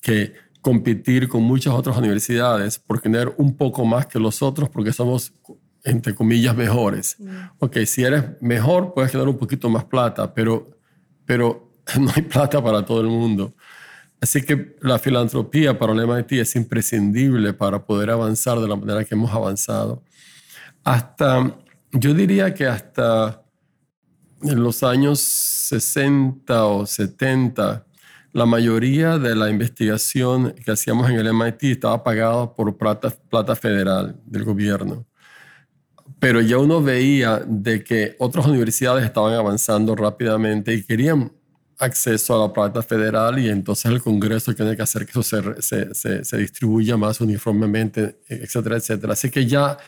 que 0.00 0.32
competir 0.60 1.28
con 1.28 1.42
muchas 1.42 1.74
otras 1.74 1.96
universidades 1.96 2.78
por 2.78 3.00
tener 3.00 3.32
un 3.38 3.56
poco 3.56 3.84
más 3.84 4.06
que 4.06 4.18
los 4.18 4.42
otros 4.42 4.68
porque 4.68 4.92
somos, 4.92 5.32
entre 5.84 6.14
comillas, 6.14 6.56
mejores. 6.56 7.16
Mm. 7.18 7.36
Ok, 7.58 7.78
si 7.86 8.02
eres 8.02 8.24
mejor, 8.40 8.92
puedes 8.94 9.12
tener 9.12 9.28
un 9.28 9.38
poquito 9.38 9.68
más 9.68 9.84
plata, 9.84 10.32
pero, 10.34 10.70
pero 11.24 11.72
no 12.00 12.10
hay 12.14 12.22
plata 12.22 12.62
para 12.62 12.84
todo 12.84 13.00
el 13.00 13.08
mundo. 13.08 13.54
Así 14.20 14.42
que 14.42 14.76
la 14.82 14.98
filantropía 14.98 15.78
para 15.78 15.94
el 15.94 16.06
MIT 16.06 16.32
es 16.32 16.54
imprescindible 16.54 17.54
para 17.54 17.84
poder 17.84 18.10
avanzar 18.10 18.60
de 18.60 18.68
la 18.68 18.76
manera 18.76 19.04
que 19.04 19.14
hemos 19.14 19.32
avanzado. 19.32 20.02
Hasta, 20.84 21.56
yo 21.92 22.14
diría 22.14 22.54
que 22.54 22.66
hasta 22.66 23.42
en 24.42 24.62
los 24.62 24.82
años 24.82 25.20
60 25.20 26.64
o 26.64 26.86
70, 26.86 27.86
la 28.32 28.46
mayoría 28.46 29.18
de 29.18 29.34
la 29.34 29.50
investigación 29.50 30.54
que 30.64 30.70
hacíamos 30.70 31.10
en 31.10 31.16
el 31.16 31.32
MIT 31.32 31.64
estaba 31.64 32.02
pagada 32.02 32.54
por 32.54 32.76
plata, 32.76 33.10
plata 33.28 33.56
federal 33.56 34.16
del 34.24 34.44
gobierno. 34.44 35.06
Pero 36.18 36.40
ya 36.40 36.58
uno 36.58 36.82
veía 36.82 37.42
de 37.46 37.82
que 37.82 38.16
otras 38.18 38.46
universidades 38.46 39.04
estaban 39.04 39.34
avanzando 39.34 39.96
rápidamente 39.96 40.74
y 40.74 40.84
querían 40.84 41.32
acceso 41.78 42.36
a 42.36 42.46
la 42.46 42.52
plata 42.52 42.82
federal 42.82 43.38
y 43.38 43.48
entonces 43.48 43.90
el 43.90 44.02
Congreso 44.02 44.54
tiene 44.54 44.76
que 44.76 44.82
hacer 44.82 45.06
que 45.06 45.12
eso 45.12 45.22
se, 45.22 45.62
se, 45.94 46.24
se, 46.24 46.36
distribuya 46.36 46.98
más 46.98 47.22
uniformemente, 47.22 48.20
etcétera, 48.28 48.76
etcétera. 48.76 49.14
Así 49.14 49.30
que 49.30 49.46
ya 49.46 49.78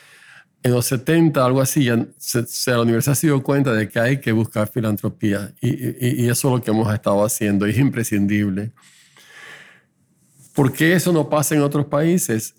en 0.63 0.73
los 0.73 0.87
70, 0.87 1.45
algo 1.45 1.61
así, 1.61 1.85
ya 1.85 2.07
se, 2.19 2.71
la 2.71 2.83
universidad 2.83 3.15
se 3.15 3.27
dio 3.27 3.43
cuenta 3.43 3.73
de 3.73 3.89
que 3.89 3.99
hay 3.99 4.21
que 4.21 4.33
buscar 4.33 4.69
filantropía 4.69 5.53
y, 5.61 5.69
y, 5.71 6.25
y 6.25 6.29
eso 6.29 6.49
es 6.49 6.55
lo 6.55 6.63
que 6.63 6.71
hemos 6.71 6.93
estado 6.93 7.25
haciendo 7.25 7.67
es 7.67 7.77
imprescindible. 7.79 8.71
¿Por 10.55 10.73
qué 10.73 10.93
eso 10.93 11.13
no 11.13 11.29
pasa 11.29 11.55
en 11.55 11.63
otros 11.63 11.87
países? 11.87 12.55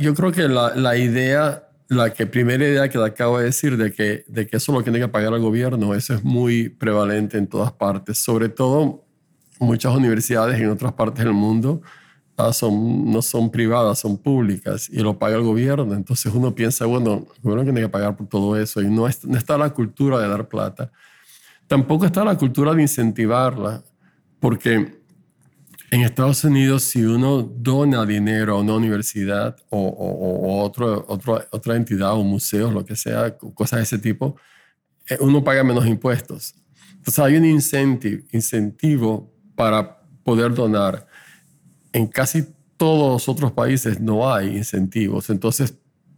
Yo 0.00 0.14
creo 0.14 0.32
que 0.32 0.48
la, 0.48 0.74
la 0.74 0.96
idea 0.96 1.68
la 1.88 2.12
que 2.12 2.26
primera 2.26 2.64
idea 2.64 2.88
que 2.88 2.98
le 2.98 3.04
acabo 3.04 3.38
de 3.38 3.46
decir 3.46 3.76
de 3.76 3.92
que, 3.92 4.24
de 4.26 4.46
que 4.46 4.56
eso 4.56 4.72
lo 4.72 4.82
tiene 4.82 4.98
que 4.98 5.08
pagar 5.08 5.32
el 5.34 5.40
gobierno, 5.40 5.94
eso 5.94 6.14
es 6.14 6.24
muy 6.24 6.70
prevalente 6.70 7.36
en 7.36 7.46
todas 7.46 7.72
partes, 7.72 8.18
sobre 8.18 8.48
todo 8.48 9.04
muchas 9.58 9.94
universidades 9.94 10.58
en 10.58 10.70
otras 10.70 10.94
partes 10.94 11.22
del 11.22 11.34
mundo 11.34 11.82
ah, 12.36 12.52
son, 12.52 13.10
no 13.10 13.22
son 13.22 13.50
privadas, 13.50 13.98
son 14.00 14.16
públicas 14.18 14.88
y 14.90 14.98
lo 15.00 15.18
paga 15.18 15.36
el 15.36 15.42
gobierno. 15.42 15.94
Entonces 15.94 16.32
uno 16.34 16.54
piensa, 16.54 16.86
bueno, 16.86 17.26
el 17.36 17.42
gobierno 17.42 17.64
tiene 17.64 17.80
que 17.80 17.88
pagar 17.88 18.16
por 18.16 18.26
todo 18.28 18.56
eso 18.56 18.80
y 18.80 18.86
no, 18.86 19.08
no 19.24 19.38
está 19.38 19.58
la 19.58 19.70
cultura 19.70 20.18
de 20.18 20.28
dar 20.28 20.48
plata. 20.48 20.90
Tampoco 21.66 22.04
está 22.04 22.24
la 22.24 22.36
cultura 22.36 22.74
de 22.74 22.82
incentivarla, 22.82 23.82
porque 24.40 25.00
en 25.90 26.00
Estados 26.00 26.42
Unidos, 26.44 26.84
si 26.84 27.04
uno 27.04 27.42
dona 27.42 28.06
dinero 28.06 28.56
a 28.56 28.60
una 28.60 28.74
universidad 28.74 29.56
o, 29.68 30.62
otro, 30.64 31.04
otra 31.06 31.76
entidad 31.76 32.14
o 32.14 32.24
museo, 32.24 32.70
lo 32.70 32.84
que 32.84 32.96
sea, 32.96 33.36
cosas 33.36 33.78
de 33.78 33.82
ese 33.82 33.98
tipo, 33.98 34.36
eh, 35.08 35.18
uno 35.20 35.44
paga 35.44 35.62
menos 35.62 35.86
impuestos. 35.86 36.54
Entonces 36.94 37.18
hay 37.18 37.36
un 37.36 37.44
incentivo, 37.44 38.22
incentivo 38.32 39.30
para 39.54 40.00
poder 40.24 40.54
donar. 40.54 41.06
En 41.92 42.06
casi 42.06 42.46
todos 42.76 43.12
los 43.12 43.28
otros 43.28 43.52
países 43.52 44.00
no 44.00 44.32
hay 44.32 44.56
incentivos. 44.56 45.30
Entonces 45.30 45.74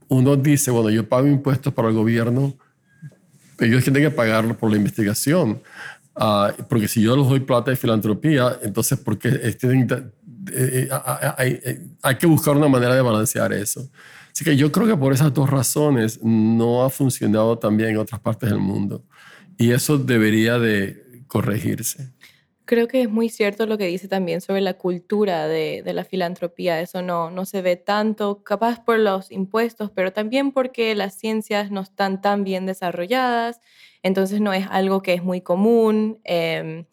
uno 0.09 0.37
dice, 0.37 0.71
bueno, 0.71 0.91
yo 0.91 1.09
pago 1.09 1.27
impuestos 1.27 1.73
para 1.73 1.89
el 1.89 1.95
gobierno, 1.95 2.55
ellos 3.59 3.85
tienen 3.85 4.03
que 4.03 4.11
pagarlo 4.11 4.57
por 4.57 4.71
la 4.71 4.77
investigación. 4.77 5.63
Ah, 6.17 6.53
porque 6.69 6.87
si 6.87 7.03
yo 7.03 7.17
les 7.17 7.29
doy 7.29 7.41
plata 7.41 7.71
de 7.71 7.77
filantropía, 7.77 8.59
entonces 8.63 8.99
porque 8.99 9.31
tienen, 9.59 10.13
eh, 10.53 10.89
hay, 11.37 11.61
hay, 12.03 12.15
que 12.17 12.27
buscar 12.27 12.57
una 12.57 12.69
manera 12.69 12.95
de 12.95 13.03
balancear 13.03 13.53
eso. 13.53 13.89
Así 14.33 14.45
que 14.45 14.57
yo 14.57 14.71
creo 14.71 14.87
que 14.87 14.97
por 14.97 15.13
esas 15.13 15.33
dos 15.35 15.51
razones 15.51 16.21
no 16.23 16.85
ha 16.85 16.91
funcionado 16.91 17.59
también 17.59 17.91
en 17.91 17.99
otras 17.99 18.21
partes 18.21 18.51
del 18.51 18.59
mundo. 18.59 19.05
Y 19.59 19.71
eso 19.71 19.99
debería 19.99 20.59
de 20.59 21.23
corregirse. 21.27 22.14
Creo 22.67 22.89
que 22.89 23.03
es 23.03 23.11
muy 23.11 23.29
cierto 23.29 23.67
lo 23.67 23.77
que 23.77 23.87
dice 23.87 24.09
también 24.09 24.41
sobre 24.41 24.61
la 24.63 24.75
cultura 24.75 25.47
de, 25.49 25.83
de, 25.83 25.93
la 25.93 26.05
filantropía. 26.05 26.81
Eso 26.81 27.03
no, 27.03 27.31
no 27.31 27.45
se 27.45 27.61
ve 27.61 27.77
tanto, 27.77 28.43
capaz 28.43 28.83
por 28.83 28.99
los 28.99 29.31
impuestos, 29.31 29.91
pero 29.91 30.13
también 30.13 30.53
porque 30.53 30.95
las 30.95 31.15
ciencias 31.15 31.71
no 31.71 31.83
están 31.83 32.23
tan 32.23 32.43
bien 32.45 32.65
desarrolladas 32.65 33.61
entonces 34.05 34.41
no 34.43 34.53
es 34.53 34.67
algo 34.71 35.03
que 35.03 35.15
es 35.15 35.25
muy 35.25 35.41
común. 35.41 36.21
Em, 36.25 36.85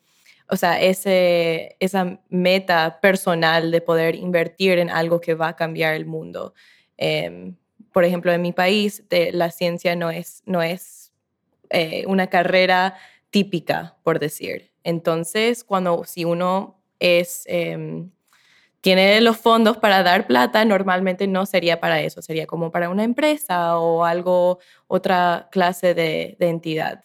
o 0.49 0.55
sea, 0.55 0.81
ese, 0.81 1.75
esa 1.79 2.19
meta 2.29 2.99
personal 3.01 3.69
de 3.69 3.81
poder 3.81 4.15
invertir 4.15 4.79
en 4.79 4.89
algo 4.89 5.19
que 5.19 5.36
va 5.36 5.49
a 5.49 5.55
cambiar 5.57 5.93
el 5.93 6.05
mundo. 6.05 6.53
Em, 6.97 7.57
por 7.91 8.05
ejemplo, 8.05 8.31
en 8.31 8.41
mi 8.41 8.53
país, 8.53 9.03
la 9.34 9.51
ciencia 9.51 9.95
no 9.97 10.10
es, 10.10 10.41
no 10.45 10.62
es 10.63 11.12
eh, 11.69 12.05
una 12.07 12.27
carrera 12.27 12.95
típica, 13.29 13.97
por 14.03 14.19
decir. 14.19 14.70
Entonces, 14.84 15.63
cuando 15.63 16.04
si 16.06 16.26
uno 16.26 16.82
es, 17.00 17.44
em, 17.46 18.10
tiene 18.82 19.22
los 19.22 19.38
fondos 19.38 19.78
para 19.78 20.04
dar 20.04 20.28
plata, 20.28 20.65
normalmente 20.65 21.28
no 21.28 21.46
sería 21.46 21.80
para 21.80 22.02
eso, 22.02 22.22
sería 22.22 22.48
como 22.48 22.72
para 22.72 22.89
una 22.89 23.04
empresa 23.04 23.78
o 23.78 24.06
algo, 24.06 24.60
otra 24.88 25.50
clase 25.52 25.94
de, 25.94 26.36
entidad. 26.39 27.04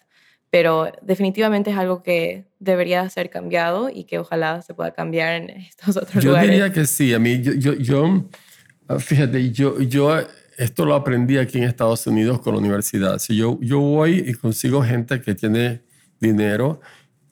Pero 0.49 0.91
definitivamente 1.03 1.71
es 1.71 1.77
algo 1.77 2.03
que 2.03 2.47
debería 2.59 3.09
ser 3.11 3.29
cambiado 3.29 3.91
y 3.91 4.05
que 4.05 4.19
ojalá 4.19 4.63
se 4.63 4.73
pueda 4.75 4.93
cambiar 4.93 5.35
en 5.35 5.51
estos 5.69 5.97
otros 5.97 6.25
lugares. 6.25 6.49
Yo 6.49 6.53
diría 6.53 6.73
que 6.73 6.87
sí. 6.87 7.13
A 7.13 7.19
mí, 7.19 7.43
yo, 7.43 7.53
yo, 7.53 7.75
yo, 7.75 8.25
ah, 8.89 8.99
fíjate, 8.99 9.51
yo, 9.53 9.81
yo 9.81 10.17
esto 10.57 10.87
lo 10.87 10.95
aprendí 10.95 11.37
aquí 11.37 11.59
en 11.59 11.65
Estados 11.65 12.07
Unidos 12.07 12.41
con 12.41 12.55
la 12.55 12.61
universidad. 12.61 13.19
Si 13.19 13.37
yo, 13.37 13.59
yo 13.61 13.81
voy 13.81 14.25
y 14.27 14.35
consigo 14.35 14.83
gente 14.83 15.21
que 15.21 15.35
tiene 15.35 15.83
dinero 16.21 16.81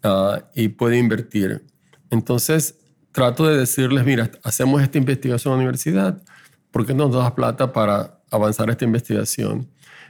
ah, 0.05 0.51
y 0.55 0.69
puede 0.69 0.99
invertir. 0.99 1.65
Entonces, 2.11 2.79
trato 3.13 3.47
de 3.47 3.57
decirles, 3.57 4.05
mira, 4.05 4.31
hacemos 4.43 4.83
esta 4.83 4.99
investigación 4.99 5.53
en 5.53 5.59
la 5.59 5.63
universidad, 5.65 6.23
¿por 6.71 6.85
qué 6.87 6.95
no 6.95 7.07
nos 7.09 7.17
das 7.17 7.33
plata 7.33 7.73
para 7.73 8.21
avanzar 8.31 8.71
esta 8.71 8.85
investigación? 8.85 9.69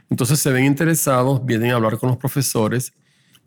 Entonces 0.09 0.39
se 0.39 0.51
ven 0.51 0.65
interesados, 0.65 1.45
vienen 1.45 1.71
a 1.71 1.75
hablar 1.75 1.97
con 1.97 2.09
los 2.09 2.17
profesores 2.17 2.93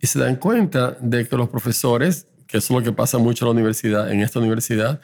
y 0.01 0.07
se 0.07 0.19
dan 0.19 0.37
cuenta 0.37 0.97
de 1.01 1.27
que 1.27 1.37
los 1.37 1.49
profesores, 1.49 2.27
que 2.47 2.59
es 2.59 2.71
lo 2.71 2.83
que 2.83 2.93
pasa 2.93 3.19
mucho 3.19 3.45
en 3.45 3.49
la 3.49 3.53
universidad, 3.53 4.11
en 4.11 4.21
esta 4.21 4.39
universidad, 4.39 5.01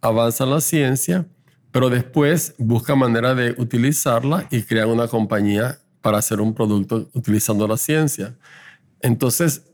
avanzan 0.00 0.50
la 0.50 0.60
ciencia, 0.60 1.26
pero 1.70 1.90
después 1.90 2.54
buscan 2.58 2.98
manera 2.98 3.34
de 3.34 3.54
utilizarla 3.58 4.46
y 4.50 4.62
crean 4.62 4.88
una 4.88 5.08
compañía 5.08 5.78
para 6.00 6.18
hacer 6.18 6.40
un 6.40 6.54
producto 6.54 7.08
utilizando 7.12 7.68
la 7.68 7.76
ciencia. 7.76 8.34
Entonces, 9.00 9.69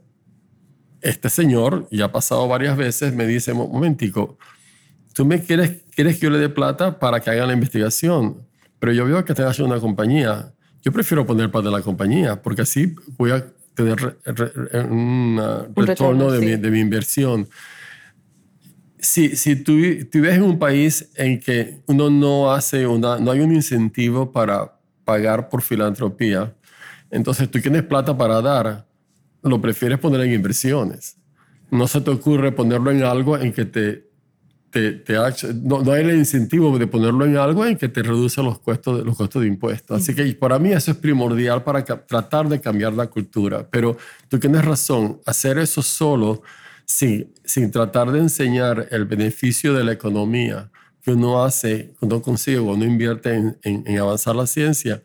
este 1.01 1.29
señor, 1.31 1.87
ya 1.91 2.07
ha 2.07 2.13
pasado 2.13 2.47
varias 2.49 2.77
veces, 2.77 3.15
me 3.15 3.27
dice, 3.27 3.55
momentico, 3.55 4.39
tú 5.13 5.25
me 5.25 5.43
quieres, 5.43 5.83
quieres 5.95 6.17
que 6.17 6.23
yo 6.23 6.31
le 6.31 6.39
dé 6.39 6.49
plata 6.49 6.99
para 6.99 7.21
que 7.21 7.31
haga 7.31 7.47
la 7.47 7.53
investigación, 7.53 8.47
pero 8.79 8.93
yo 8.93 9.05
veo 9.05 9.25
que 9.25 9.35
te 9.35 9.43
hace 9.43 9.63
una 9.63 9.81
compañía. 9.81 10.53
Yo 10.83 10.93
prefiero 10.93 11.27
poner 11.27 11.51
plata 11.51 11.69
en 11.69 11.75
la 11.75 11.83
compañía, 11.83 12.41
porque 12.43 12.63
así 12.63 12.95
voy 13.17 13.31
a 13.31 13.47
tener 13.75 14.19
un 14.91 15.41
retorno, 15.75 16.31
de, 16.31 16.41
mi, 16.41 16.57
de 16.57 16.71
mi 16.71 16.81
inversión. 16.81 17.49
si, 18.99 19.37
si 19.37 19.57
tú, 19.57 19.73
tú 20.11 20.19
vives 20.19 20.37
en 20.37 20.43
un 20.43 20.59
país 20.59 21.11
en 21.15 21.39
que 21.41 21.81
uno 21.87 22.11
no 22.11 22.53
hace 22.53 22.87
una, 22.87 23.19
no 23.19 23.31
hay 23.31 23.41
un 23.41 23.55
incentivo 23.55 24.33
para 24.33 24.79
pagar 25.05 25.49
por 25.49 25.63
filantropía, 25.63 26.55
entonces 27.11 27.51
tú 27.51 27.61
tienes 27.61 27.83
plata 27.83 28.17
para 28.17 28.41
dar, 28.41 28.86
lo 29.49 29.61
prefieres 29.61 29.99
poner 29.99 30.21
en 30.23 30.33
inversiones. 30.33 31.17
No 31.71 31.89
se 31.89 32.01
te 32.01 32.11
ocurre 32.11 32.53
ponerlo 32.53 32.91
en 32.91 33.03
algo 33.03 33.39
en 33.39 33.53
que 33.53 33.65
te, 33.65 34.07
te, 34.71 34.93
te 34.93 35.15
no, 35.63 35.83
no, 35.83 35.93
hay 35.93 36.05
el 36.05 36.17
incentivo 36.17 36.79
de 36.79 36.87
ponerlo 36.87 37.25
en 37.25 37.37
algo 37.37 37.65
en 37.65 37.77
que 37.77 37.89
te 37.89 38.03
reduce 38.03 38.43
los 38.43 38.59
costos, 38.59 39.05
los 39.05 39.17
costos 39.17 39.43
de 39.43 39.49
impuestos. 39.49 40.01
Así 40.01 40.15
que 40.15 40.25
para 40.35 40.59
mí 40.59 40.73
eso 40.73 40.91
es 40.91 40.97
primordial 40.97 41.65
para 41.65 41.85
tratar 41.85 42.49
de 42.49 42.61
cambiar 42.61 42.93
la 42.93 43.07
cultura. 43.07 43.67
Pero 43.71 43.97
tú 44.29 44.39
tienes 44.39 44.65
razón, 44.65 45.21
hacer 45.27 45.59
eso 45.59 45.83
solo 45.83 46.43
sin, 46.85 47.33
sin 47.45 47.71
tratar 47.71 48.11
de 48.13 48.21
enseñar 48.21 48.89
el 48.91 49.05
beneficio 49.05 49.75
de 49.75 49.85
la 49.85 49.93
economía 49.93 50.71
que 51.03 51.13
uno 51.13 51.45
hace, 51.45 51.95
cuando 52.01 52.21
consigue 52.21 52.59
o 52.59 52.65
uno 52.65 52.85
invierte 52.85 53.35
en, 53.35 53.57
en, 53.63 53.99
avanzar 53.99 54.35
la 54.35 54.47
ciencia, 54.47 55.03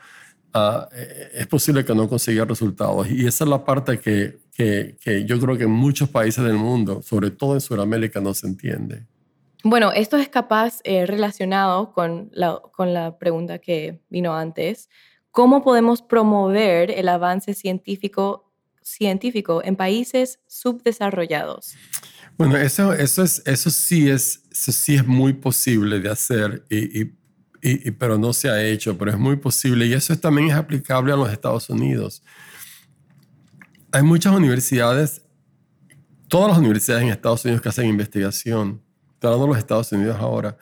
uh, 0.54 0.86
es 1.34 1.48
posible 1.48 1.84
que 1.86 1.94
no 1.96 2.08
consiga 2.08 2.46
resultados. 2.46 3.10
Y 3.10 3.28
esa 3.28 3.44
es 3.44 3.50
la 3.50 3.64
parte 3.64 4.00
que, 4.00 4.40
que, 4.54 4.98
que, 5.00 5.26
yo 5.26 5.40
creo 5.40 5.58
que 5.58 5.64
en 5.64 5.72
muchos 5.72 6.10
países 6.10 6.44
del 6.44 6.56
mundo, 6.56 7.02
sobre 7.02 7.32
todo 7.32 7.54
en 7.54 7.62
Sudamérica, 7.62 8.20
no 8.22 8.34
se 8.34 8.48
entiende. 8.48 9.06
Bueno, 9.64 9.92
esto 9.92 10.18
es 10.18 10.30
capaz 10.30 10.80
eh, 10.84 11.06
relacionado 11.06 11.94
con 11.94 12.30
la, 12.34 12.60
con 12.72 12.94
la 12.94 13.18
pregunta 13.18 13.60
que 13.60 14.02
vino 14.10 14.36
antes. 14.36 14.90
¿Cómo 15.30 15.64
podemos 15.64 16.02
promover 16.02 16.92
el 16.92 17.08
avance 17.08 17.54
científico 17.54 18.52
científico 18.82 19.62
en 19.64 19.76
países 19.76 20.40
subdesarrollados? 20.48 21.76
Bueno, 22.38 22.58
eso, 22.58 22.94
eso, 22.94 23.24
es, 23.24 23.42
eso, 23.46 23.70
sí, 23.70 24.10
es, 24.10 24.44
sí 24.52 24.96
es 24.96 25.06
muy 25.06 25.34
posible 25.34 26.00
de 26.00 26.10
hacer, 26.10 26.66
y, 26.70 27.02
y, 27.02 27.14
pero 27.98 28.18
no 28.18 28.34
se 28.34 28.50
ha 28.50 28.64
hecho, 28.64 28.98
pero 28.98 29.12
es 29.12 29.18
muy 29.18 29.36
posible. 29.36 29.86
Y 29.86 29.94
eso 29.94 30.18
también 30.18 30.50
es 30.50 30.56
aplicable 30.56 31.14
a 31.14 31.16
los 31.16 31.32
Estados 31.32 31.70
Unidos. 31.70 32.24
Hay 33.92 34.04
muchas 34.04 34.34
universidades, 34.34 35.22
todas 36.28 36.50
las 36.50 36.58
universidades 36.58 37.04
en 37.04 37.10
Estados 37.10 37.44
Unidos 37.46 37.62
que 37.62 37.70
hacen 37.70 37.88
investigación, 37.88 38.82
hablando 39.22 39.46
de 39.46 39.50
los 39.50 39.58
Estados 39.58 39.92
Unidos 39.92 40.18
ahora, 40.20 40.58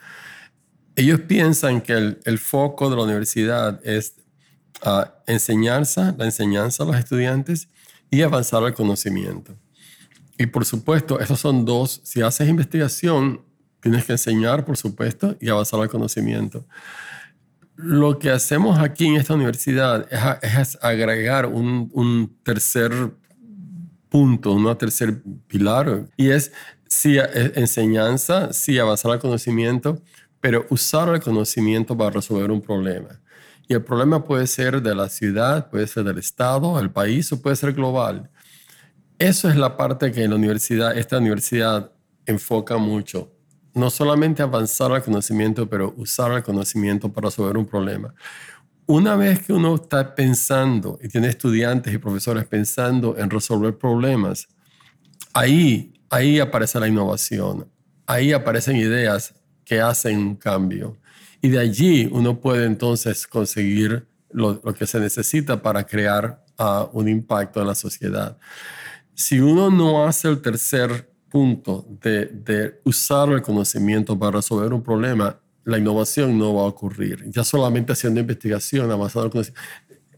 ellos 0.95 1.21
piensan 1.21 1.79
que 1.81 1.93
el, 1.93 2.19
el 2.25 2.39
foco 2.39 2.89
de 2.89 2.97
la 2.97 3.03
universidad 3.03 3.79
es 3.85 4.15
uh, 4.85 5.03
enseñanza, 5.27 6.13
la 6.17 6.25
enseñanza 6.25 6.83
a 6.83 6.87
los 6.87 6.97
estudiantes 6.97 7.69
y 8.11 8.21
avanzar 8.21 8.63
al 8.63 8.73
conocimiento. 8.73 9.55
Y 10.37 10.47
por 10.47 10.65
supuesto, 10.65 11.19
esos 11.19 11.39
son 11.39 11.65
dos, 11.65 12.01
si 12.03 12.21
haces 12.21 12.49
investigación, 12.49 13.41
tienes 13.81 14.05
que 14.05 14.13
enseñar, 14.13 14.65
por 14.65 14.77
supuesto, 14.77 15.35
y 15.39 15.49
avanzar 15.49 15.79
al 15.79 15.89
conocimiento. 15.89 16.65
Lo 17.75 18.19
que 18.19 18.29
hacemos 18.29 18.79
aquí 18.79 19.07
en 19.07 19.15
esta 19.15 19.35
universidad 19.35 20.07
es, 20.43 20.77
agregar 20.81 21.45
un, 21.45 21.89
un, 21.93 22.37
tercer 22.43 22.91
punto, 24.09 24.51
un 24.51 24.77
tercer 24.77 25.21
pilar, 25.47 26.07
y 26.17 26.29
es 26.29 26.51
sí 26.87 27.17
e, 27.17 27.53
enseñanza, 27.55 28.51
sí 28.51 28.77
avanzar 28.79 29.11
al 29.11 29.19
conocimiento, 29.19 30.01
pero 30.41 30.65
usar 30.69 31.09
el 31.09 31.21
conocimiento 31.21 31.97
para 31.97 32.09
resolver 32.11 32.51
un 32.51 32.61
problema. 32.61 33.19
Y 33.67 33.73
el 33.75 33.83
problema 33.83 34.23
puede 34.23 34.47
ser 34.47 34.81
de 34.81 34.95
la 34.95 35.09
ciudad, 35.09 35.69
puede 35.69 35.85
ser 35.87 36.03
del 36.03 36.17
Estado, 36.17 36.79
el 36.79 36.91
país 36.91 37.31
o 37.31 37.41
puede 37.41 37.55
ser 37.55 37.73
global. 37.73 38.29
Eso 39.19 39.49
es 39.49 39.55
la 39.55 39.77
parte 39.77 40.11
que 40.11 40.27
la 40.27 40.35
universidad, 40.35 40.97
esta 40.97 41.19
universidad 41.19 41.91
enfoca 42.25 42.77
mucho. 42.77 43.31
No 43.73 43.89
solamente 43.89 44.41
avanzar 44.41 44.91
al 44.91 45.03
conocimiento, 45.03 45.69
pero 45.69 45.93
usar 45.97 46.31
el 46.31 46.43
conocimiento 46.43 47.11
para 47.11 47.27
resolver 47.27 47.57
un 47.57 47.65
problema. 47.65 48.13
Una 48.85 49.15
vez 49.15 49.45
que 49.45 49.53
uno 49.53 49.75
está 49.75 50.15
pensando 50.15 50.97
y 51.01 51.07
tiene 51.07 51.27
estudiantes 51.27 51.93
y 51.93 51.99
profesores 51.99 52.45
pensando 52.45 53.15
en 53.17 53.29
resolver 53.29 53.77
problemas, 53.77 54.47
ahí, 55.33 55.93
ahí 56.09 56.39
aparece 56.39 56.79
la 56.79 56.87
innovación, 56.87 57.67
ahí 58.07 58.33
aparecen 58.33 58.77
ideas 58.77 59.35
que 59.63 59.79
hacen 59.79 60.17
un 60.17 60.35
cambio. 60.35 60.97
Y 61.41 61.49
de 61.49 61.59
allí 61.59 62.09
uno 62.11 62.39
puede 62.39 62.65
entonces 62.65 63.27
conseguir 63.27 64.07
lo, 64.31 64.61
que 64.73 64.87
se 64.87 64.99
necesita 64.99 65.61
para 65.61 65.85
crear 65.85 66.43
uh, 66.57 66.89
un 66.91 67.07
impacto 67.07 67.61
en 67.61 67.67
la 67.67 67.75
sociedad. 67.75 68.37
Si 69.13 69.39
uno 69.39 69.69
no 69.69 70.05
hace 70.05 70.29
el 70.29 70.41
tercer 70.41 71.11
punto 71.29 71.85
de, 72.01 72.25
de 72.25 72.79
usar 72.83 73.29
el 73.29 73.41
conocimiento 73.41 74.17
para 74.17 74.37
resolver 74.37 74.73
un 74.73 74.83
problema, 74.83 75.39
la 75.63 75.77
innovación 75.77 76.37
no 76.37 76.55
va 76.55 76.63
a 76.63 76.65
ocurrir. 76.65 77.23
Ya 77.29 77.43
solamente 77.43 77.93
haciendo 77.93 78.19
investigación, 78.19 78.91
avanzando 78.91 79.27
el 79.27 79.31
conocimiento. 79.31 79.61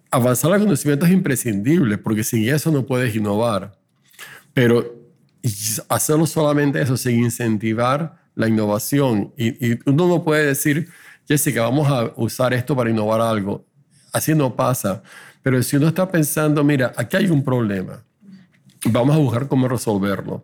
Avanzar 0.10 0.54
el 0.54 0.62
conocimiento 0.62 1.06
es 1.06 1.12
imprescindible 1.12 1.98
porque 1.98 2.24
sin 2.24 2.48
eso 2.50 2.72
no 2.72 2.86
puedes 2.86 3.16
innovar. 3.16 3.78
Pero 4.54 5.02
hacerlo 5.88 6.26
solamente 6.26 6.82
eso 6.82 6.98
sin 6.98 7.24
incentivar 7.24 8.22
la 8.36 8.48
innovación. 8.48 9.34
Y, 9.38 9.74
y 9.74 9.80
uno 9.86 10.08
no 10.08 10.24
puede 10.24 10.48
decir, 10.48 10.90
Jessica, 11.28 11.62
vamos 11.62 11.90
a 11.90 12.12
usar 12.18 12.54
esto 12.54 12.76
para 12.76 12.90
innovar 12.90 13.22
algo. 13.22 13.66
Así 14.12 14.36
no 14.36 14.56
pasa. 14.56 15.02
Pero 15.42 15.62
si 15.64 15.78
uno 15.78 15.88
está 15.88 16.10
pensando, 16.10 16.64
mira, 16.64 16.94
aquí 16.96 17.18
hay 17.18 17.28
un 17.28 17.44
problema, 17.44 18.04
vamos 18.86 19.16
a 19.16 19.20
buscar 19.20 19.48
cómo 19.48 19.68
resolverlo. 19.68 20.44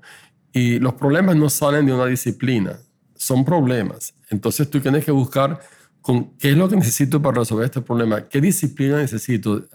Y 0.57 0.79
los 0.79 0.95
problemas 0.95 1.35
no 1.35 1.51
salen 1.51 1.85
de 1.85 1.93
una 1.93 2.07
disciplina, 2.07 2.79
son 3.15 3.45
problemas. 3.45 4.15
Entonces 4.31 4.67
tú 4.67 4.79
tienes 4.79 5.05
que 5.05 5.11
buscar 5.11 5.59
con 6.01 6.35
qué 6.39 6.49
es 6.49 6.57
lo 6.57 6.67
que 6.67 6.75
necesito 6.75 7.21
para 7.21 7.41
resolver 7.41 7.65
este 7.65 7.81
problema, 7.81 8.27
qué 8.27 8.41
disciplina 8.41 8.97
necesito. 8.97 9.65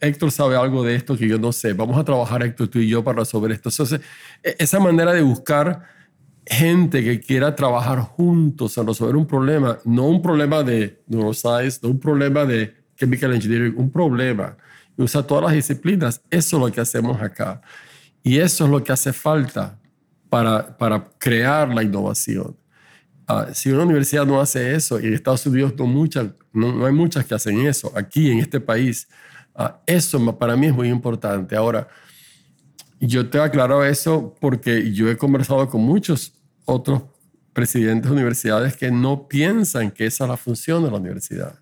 Héctor 0.00 0.30
sabe 0.30 0.56
algo 0.56 0.82
de 0.84 0.94
esto 0.94 1.18
que 1.18 1.28
yo 1.28 1.38
no 1.38 1.52
sé. 1.52 1.74
Vamos 1.74 1.98
a 1.98 2.04
trabajar, 2.04 2.42
Héctor, 2.42 2.68
tú 2.68 2.78
y 2.78 2.88
yo, 2.88 3.04
para 3.04 3.18
resolver 3.18 3.52
esto. 3.52 3.68
Entonces, 3.68 4.00
e-, 4.42 4.56
esa 4.58 4.80
manera 4.80 5.12
de 5.12 5.20
buscar 5.20 5.82
gente 6.46 7.04
que 7.04 7.20
quiera 7.20 7.54
trabajar 7.54 8.00
juntos 8.00 8.78
en 8.78 8.86
resolver 8.86 9.16
un 9.16 9.26
problema, 9.26 9.78
no 9.84 10.06
un 10.06 10.22
problema 10.22 10.62
de 10.62 11.02
neuroscience, 11.08 11.80
no 11.82 11.90
un 11.90 12.00
problema 12.00 12.46
de 12.46 12.74
chemical 12.96 13.34
engineering, 13.34 13.74
un 13.76 13.90
problema. 13.90 14.56
Usa 14.96 15.26
todas 15.26 15.44
las 15.44 15.52
disciplinas. 15.52 16.22
Eso 16.30 16.56
es 16.56 16.62
lo 16.62 16.72
que 16.72 16.80
hacemos 16.80 17.20
acá. 17.20 17.60
Y 18.22 18.38
eso 18.38 18.64
es 18.64 18.70
lo 18.70 18.82
que 18.82 18.92
hace 18.92 19.12
falta 19.12 19.78
para, 20.32 20.78
para 20.78 21.10
crear 21.18 21.68
la 21.68 21.82
innovación. 21.82 22.56
Ah, 23.28 23.48
si 23.52 23.70
una 23.70 23.82
universidad 23.82 24.24
no 24.24 24.40
hace 24.40 24.74
eso, 24.74 24.98
y 24.98 25.04
en 25.04 25.12
Estados 25.12 25.44
Unidos 25.44 25.74
no, 25.76 25.86
muchas, 25.86 26.28
no, 26.54 26.86
hay 26.86 26.92
muchas 26.94 27.26
que 27.26 27.34
hacen 27.34 27.66
eso, 27.66 27.92
aquí 27.94 28.30
en 28.30 28.38
este 28.38 28.58
país, 28.58 29.08
uh, 29.56 29.68
eso 29.84 30.38
para 30.38 30.56
mí 30.56 30.68
es 30.68 30.72
muy 30.72 30.88
importante. 30.88 31.54
Ahora, 31.54 31.86
yo 32.98 33.28
te 33.28 33.40
aclaro 33.40 33.84
eso 33.84 34.34
porque 34.40 34.90
yo 34.94 35.10
he 35.10 35.18
conversado 35.18 35.68
con 35.68 35.82
muchos 35.82 36.32
otros 36.64 37.02
presidentes 37.52 38.10
de 38.10 38.16
universidades 38.16 38.74
que 38.74 38.90
no 38.90 39.28
piensan 39.28 39.90
que 39.90 40.06
esa 40.06 40.24
es 40.24 40.30
la 40.30 40.38
función 40.38 40.82
de 40.82 40.90
la 40.90 40.96
universidad. 40.96 41.58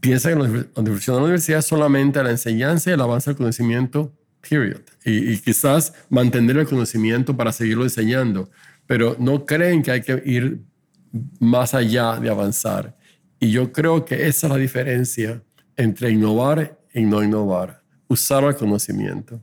Piensan 0.00 0.32
que 0.32 0.38
la 0.40 0.64
función 0.84 1.14
de 1.14 1.20
la 1.20 1.24
universidad 1.26 1.60
es 1.60 1.66
solamente 1.66 2.20
la 2.24 2.30
enseñanza 2.30 2.90
y 2.90 2.94
el 2.94 3.00
avance 3.00 3.30
del 3.30 3.36
conocimiento, 3.36 4.12
period. 4.48 4.82
Y, 5.04 5.32
y 5.32 5.38
quizás 5.38 5.92
mantener 6.08 6.56
el 6.56 6.66
conocimiento 6.66 7.36
para 7.36 7.52
seguirlo 7.52 7.84
enseñando, 7.84 8.50
pero 8.86 9.16
no 9.18 9.44
creen 9.44 9.82
que 9.82 9.90
hay 9.90 10.00
que 10.02 10.22
ir 10.24 10.60
más 11.38 11.74
allá 11.74 12.16
de 12.16 12.30
avanzar. 12.30 12.96
Y 13.38 13.50
yo 13.50 13.72
creo 13.72 14.04
que 14.04 14.26
esa 14.26 14.46
es 14.46 14.52
la 14.52 14.58
diferencia 14.58 15.42
entre 15.76 16.10
innovar 16.10 16.78
y 16.92 17.02
no 17.02 17.22
innovar, 17.22 17.82
usar 18.08 18.44
el 18.44 18.56
conocimiento. 18.56 19.40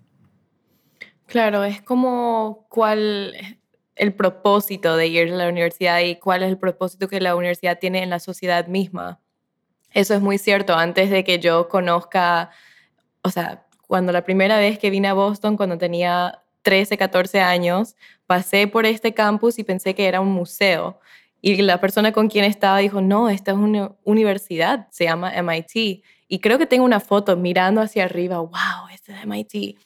Claro, 1.27 1.63
es 1.63 1.81
como 1.81 2.65
cuál 2.69 3.33
el 3.95 4.13
propósito 4.13 4.97
de 4.97 5.07
ir 5.07 5.31
a 5.31 5.35
la 5.35 5.49
universidad 5.49 5.99
y 6.01 6.15
cuál 6.15 6.43
es 6.43 6.49
el 6.49 6.57
propósito 6.57 7.07
que 7.07 7.21
la 7.21 7.35
universidad 7.35 7.79
tiene 7.79 8.01
en 8.03 8.09
la 8.09 8.19
sociedad 8.19 8.67
misma. 8.67 9.19
Eso 9.91 10.15
es 10.15 10.21
muy 10.21 10.39
cierto. 10.39 10.73
Antes 10.73 11.11
de 11.11 11.23
que 11.23 11.39
yo 11.39 11.69
conozca, 11.69 12.49
o 13.21 13.29
sea, 13.29 13.62
cuando 13.93 14.11
la 14.11 14.23
primera 14.23 14.57
vez 14.57 14.79
que 14.79 14.89
vine 14.89 15.07
a 15.07 15.13
Boston, 15.13 15.55
cuando 15.55 15.77
tenía 15.77 16.41
13, 16.63 16.97
14 16.97 17.41
años, 17.41 17.95
pasé 18.25 18.65
por 18.65 18.87
este 18.87 19.13
campus 19.13 19.59
y 19.59 19.63
pensé 19.63 19.93
que 19.93 20.07
era 20.07 20.19
un 20.19 20.31
museo. 20.31 20.99
Y 21.41 21.61
la 21.61 21.79
persona 21.79 22.11
con 22.11 22.27
quien 22.27 22.43
estaba 22.43 22.79
dijo, 22.79 23.01
no, 23.01 23.29
esta 23.29 23.51
es 23.51 23.57
una 23.57 23.91
universidad, 24.03 24.87
se 24.89 25.03
llama 25.03 25.31
MIT. 25.39 26.03
Y 26.27 26.39
creo 26.39 26.57
que 26.57 26.65
tengo 26.65 26.85
una 26.85 26.99
foto 26.99 27.37
mirando 27.37 27.81
hacia 27.81 28.05
arriba, 28.05 28.39
wow, 28.39 28.87
este 28.91 29.11
es 29.11 29.27
MIT. 29.27 29.77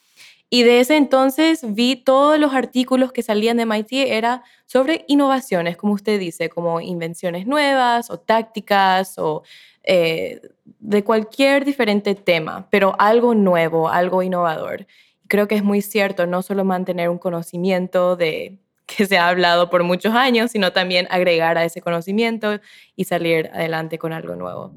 Y 0.50 0.64
de 0.64 0.80
ese 0.80 0.96
entonces 0.96 1.62
vi 1.64 1.98
todos 1.98 2.40
los 2.40 2.54
artículos 2.54 3.12
que 3.12 3.22
salían 3.22 3.58
de 3.58 3.64
MIT 3.64 3.92
era 3.92 4.44
sobre 4.66 5.04
innovaciones, 5.08 5.76
como 5.76 5.94
usted 5.94 6.20
dice, 6.20 6.50
como 6.50 6.80
invenciones 6.80 7.46
nuevas 7.48 8.10
o 8.10 8.20
tácticas 8.20 9.18
o 9.18 9.44
eh, 9.84 10.42
de 10.80 11.04
cualquier 11.04 11.66
diferente 11.66 12.16
tema, 12.16 12.68
pero 12.70 12.96
algo 13.00 13.34
nuevo, 13.36 13.90
algo 13.90 14.24
innovador. 14.24 14.88
Creo 15.28 15.50
que 15.50 15.56
es 15.56 15.64
muy 15.64 15.82
cierto 15.82 16.26
no 16.26 16.42
solo 16.42 16.64
mantener 16.64 17.10
un 17.10 17.18
conocimiento 17.18 18.16
de 18.16 18.60
que 18.86 19.06
se 19.06 19.18
ha 19.18 19.28
hablado 19.28 19.70
por 19.70 19.84
muchos 19.84 20.14
años, 20.14 20.52
sino 20.52 20.72
también 20.72 21.08
agregar 21.10 21.58
a 21.58 21.66
ese 21.66 21.82
conocimiento 21.82 22.60
y 22.96 23.04
salir 23.04 23.50
adelante 23.54 23.98
con 23.98 24.14
algo 24.14 24.36
nuevo. 24.36 24.72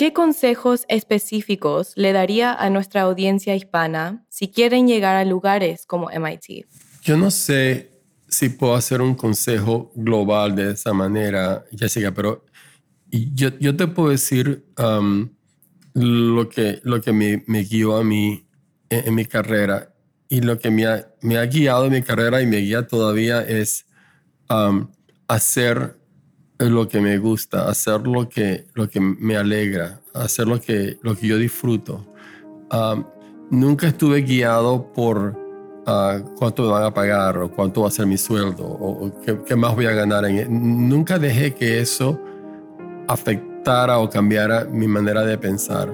¿Qué 0.00 0.14
consejos 0.14 0.86
específicos 0.88 1.92
le 1.94 2.14
daría 2.14 2.54
a 2.54 2.70
nuestra 2.70 3.02
audiencia 3.02 3.54
hispana 3.54 4.24
si 4.30 4.48
quieren 4.48 4.88
llegar 4.88 5.14
a 5.14 5.26
lugares 5.26 5.84
como 5.84 6.08
MIT? 6.08 6.64
Yo 7.02 7.18
no 7.18 7.30
sé 7.30 7.90
si 8.26 8.48
puedo 8.48 8.74
hacer 8.74 9.02
un 9.02 9.14
consejo 9.14 9.92
global 9.94 10.56
de 10.56 10.70
esa 10.70 10.94
manera, 10.94 11.66
Jessica, 11.70 12.14
pero 12.14 12.46
yo, 13.10 13.50
yo 13.58 13.76
te 13.76 13.88
puedo 13.88 14.08
decir 14.08 14.64
um, 14.78 15.28
lo 15.92 16.48
que, 16.48 16.80
lo 16.82 17.02
que 17.02 17.12
me, 17.12 17.44
me 17.46 17.64
guió 17.64 17.98
a 17.98 18.02
mí 18.02 18.48
en, 18.88 19.14
mi 19.14 19.26
carrera 19.26 19.94
y 20.30 20.40
lo 20.40 20.58
que 20.58 20.70
me 20.70 20.86
ha, 20.86 21.12
me 21.20 21.36
ha, 21.36 21.44
guiado 21.44 21.84
en 21.84 21.92
mi 21.92 22.00
carrera 22.00 22.40
y 22.40 22.46
me 22.46 22.56
guía 22.56 22.86
todavía 22.86 23.42
es 23.42 23.84
um, 24.48 24.90
hacer 25.28 25.99
lo 26.68 26.86
que 26.86 27.00
me 27.00 27.16
gusta, 27.18 27.68
hacer 27.68 28.06
lo 28.06 28.28
que, 28.28 28.66
lo 28.74 28.88
que 28.88 29.00
me 29.00 29.36
alegra, 29.36 30.00
hacer 30.12 30.46
lo 30.46 30.60
que, 30.60 30.98
lo 31.02 31.16
que 31.16 31.26
yo 31.26 31.38
disfruto. 31.38 32.06
Um, 32.72 33.04
nunca 33.50 33.88
estuve 33.88 34.20
guiado 34.22 34.92
por 34.92 35.36
uh, 35.86 36.36
cuánto 36.36 36.64
me 36.64 36.68
van 36.68 36.84
a 36.84 36.92
pagar 36.92 37.38
o 37.38 37.50
cuánto 37.50 37.82
va 37.82 37.88
a 37.88 37.90
ser 37.90 38.06
mi 38.06 38.18
sueldo 38.18 38.64
o, 38.64 39.10
qué, 39.46 39.56
más 39.56 39.74
voy 39.74 39.86
a 39.86 39.92
ganar. 39.92 40.24
E-, 40.26 40.46
nunca 40.48 41.18
dejé 41.18 41.54
que 41.54 41.80
eso 41.80 42.20
afectara 43.08 43.98
o 43.98 44.10
cambiara 44.10 44.64
mi 44.64 44.86
manera 44.86 45.24
de 45.24 45.38
pensar. 45.38 45.90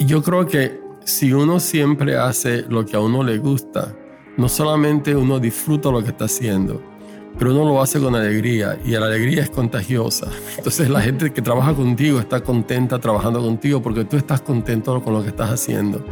Yo 0.00 0.22
creo 0.22 0.46
que 0.46 0.80
si 1.04 1.32
uno 1.32 1.60
siempre 1.60 2.16
hace 2.16 2.62
lo 2.62 2.84
que 2.84 2.96
a 2.96 3.00
uno 3.00 3.22
le 3.22 3.38
gusta, 3.38 3.94
no 4.36 4.48
solamente 4.48 5.14
uno 5.14 5.38
disfruta 5.38 5.90
lo 5.90 6.02
que 6.02 6.10
está 6.10 6.24
haciendo, 6.24 6.82
pero 7.38 7.52
uno 7.52 7.64
lo 7.64 7.82
hace 7.82 8.00
con 8.00 8.14
alegría 8.14 8.78
y 8.84 8.92
la 8.92 9.06
alegría 9.06 9.42
es 9.42 9.50
contagiosa. 9.50 10.28
Entonces 10.56 10.88
la 10.88 11.00
gente 11.00 11.32
que 11.32 11.42
trabaja 11.42 11.74
contigo 11.74 12.20
está 12.20 12.40
contenta 12.42 12.98
trabajando 12.98 13.40
contigo 13.40 13.82
porque 13.82 14.04
tú 14.04 14.16
estás 14.16 14.40
contento 14.40 15.02
con 15.02 15.14
lo 15.14 15.22
que 15.22 15.28
estás 15.28 15.50
haciendo. 15.50 16.04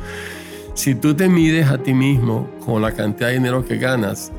Si 0.74 0.94
tú 0.94 1.14
te 1.14 1.28
mides 1.28 1.68
a 1.68 1.78
ti 1.78 1.92
mismo 1.94 2.48
con 2.64 2.82
la 2.82 2.92
cantidad 2.92 3.28
de 3.28 3.34
dinero 3.34 3.64
que 3.64 3.76
ganas, 3.76 4.32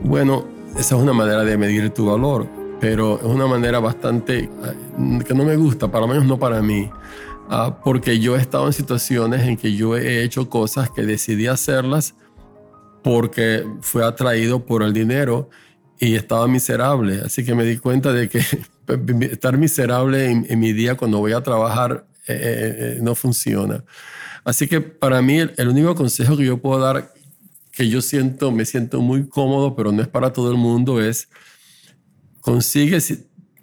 bueno, 0.00 0.44
esa 0.76 0.96
es 0.96 1.02
una 1.02 1.12
manera 1.12 1.44
de 1.44 1.56
medir 1.56 1.90
tu 1.90 2.06
valor, 2.06 2.46
pero 2.80 3.18
es 3.18 3.24
una 3.24 3.46
manera 3.46 3.78
bastante 3.78 4.38
eh, 4.44 5.18
que 5.26 5.34
no 5.34 5.44
me 5.44 5.56
gusta, 5.56 5.88
para 5.88 6.06
menos 6.06 6.24
no 6.24 6.38
para 6.38 6.62
mí. 6.62 6.90
Ah, 7.50 7.78
porque 7.82 8.18
yo 8.18 8.36
he 8.36 8.40
estado 8.40 8.66
en 8.66 8.72
situaciones 8.72 9.46
en 9.46 9.56
que 9.56 9.74
yo 9.74 9.96
he 9.96 10.22
hecho 10.22 10.50
cosas 10.50 10.90
que 10.90 11.02
decidí 11.02 11.46
hacerlas 11.46 12.14
porque 13.02 13.64
fue 13.80 14.04
atraído 14.04 14.66
por 14.66 14.82
el 14.82 14.92
dinero 14.92 15.48
y 15.98 16.14
estaba 16.14 16.46
miserable. 16.46 17.22
Así 17.24 17.44
que 17.44 17.54
me 17.54 17.64
di 17.64 17.78
cuenta 17.78 18.12
de 18.12 18.28
que 18.28 18.38
estar 19.30 19.56
miserable 19.58 20.30
en, 20.30 20.58
mi 20.58 20.72
día 20.72 20.96
cuando 20.96 21.18
voy 21.18 21.32
a 21.32 21.42
trabajar 21.42 22.06
eh, 22.26 22.32
eh, 22.34 22.76
eh, 22.78 22.98
no 23.02 23.14
funciona. 23.14 23.84
Así 24.44 24.68
que 24.68 24.80
para 24.80 25.20
mí 25.20 25.38
el, 25.38 25.68
único 25.68 25.94
consejo 25.94 26.36
que 26.36 26.44
yo 26.44 26.58
puedo 26.58 26.80
dar, 26.80 27.12
que 27.72 27.88
yo 27.88 28.00
siento, 28.00 28.50
me 28.52 28.64
siento 28.64 29.00
muy 29.00 29.28
cómodo, 29.28 29.74
pero 29.76 29.92
no 29.92 30.02
es 30.02 30.08
para 30.08 30.32
todo 30.32 30.50
el 30.50 30.56
mundo, 30.56 31.02
es 31.02 31.28
consigue, 32.40 32.98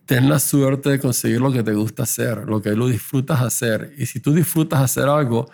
ten 0.06 0.30
la 0.30 0.39
suerte 0.39 0.89
de 0.91 1.00
conseguir 1.00 1.41
lo 1.41 1.52
que 1.52 1.63
te 1.63 1.74
gusta 1.74 2.04
hacer, 2.04 2.43
lo 2.45 2.62
que 2.62 2.71
lo 2.71 2.88
disfrutas 2.88 3.41
hacer. 3.41 3.93
Y 3.98 4.06
si 4.06 4.19
tú 4.19 4.34
disfrutas 4.34 4.82
hacer 4.82 5.06
algo, 5.06 5.50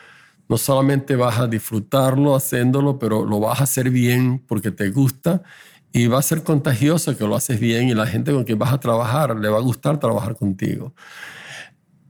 no 0.50 0.58
solamente 0.58 1.15
vas 1.15 1.39
a 1.39 1.48
disfrutarlo 1.48 2.36
haciéndolo, 2.36 3.00
pero 3.00 3.26
lo 3.26 3.39
vas 3.39 3.62
a 3.62 3.63
hacer 3.63 3.89
bien 3.89 4.44
porque 4.46 4.72
te 4.72 4.89
gusta 4.89 5.44
y 5.93 6.08
va 6.08 6.19
a 6.19 6.21
ser 6.21 6.43
contagioso 6.43 7.17
que 7.17 7.25
lo 7.25 7.36
haces 7.36 7.60
bien 7.60 7.89
y 7.89 7.93
la 7.93 8.08
gente 8.08 8.32
con 8.32 8.43
quien 8.43 8.58
vas 8.58 8.73
a 8.73 8.80
trabajar 8.80 9.36
le 9.36 9.49
va 9.49 9.58
a 9.58 9.62
gustar 9.62 9.99
trabajar 9.99 10.36
contigo. 10.36 10.93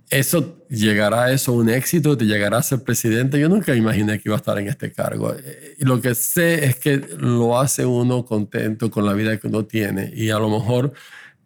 Eso 0.09 0.57
llegará 0.69 1.23
a 1.23 1.31
eso 1.31 1.53
un 1.53 1.69
éxito, 1.69 2.17
te 2.17 2.25
llegará 2.25 2.57
a 2.57 2.63
ser 2.63 2.83
presidente. 2.83 3.39
Yo 3.39 3.47
nunca 3.47 3.73
imaginé 3.73 4.19
que 4.19 4.23
iba 4.27 4.35
a 4.35 4.39
estar 4.39 4.59
en 4.59 4.67
este 4.67 4.91
cargo. 4.91 5.33
Y 5.77 5.85
lo 5.85 6.01
que 6.01 6.15
sé 6.15 6.65
es 6.65 6.75
que 6.75 6.97
lo 7.17 7.57
hace 7.57 7.85
uno 7.85 8.25
contento 8.25 8.91
con 8.91 9.05
la 9.05 9.13
vida 9.13 9.37
que 9.37 9.47
uno 9.47 9.65
tiene. 9.65 10.11
Y 10.13 10.29
a 10.29 10.37
lo 10.37 10.49
mejor 10.49 10.91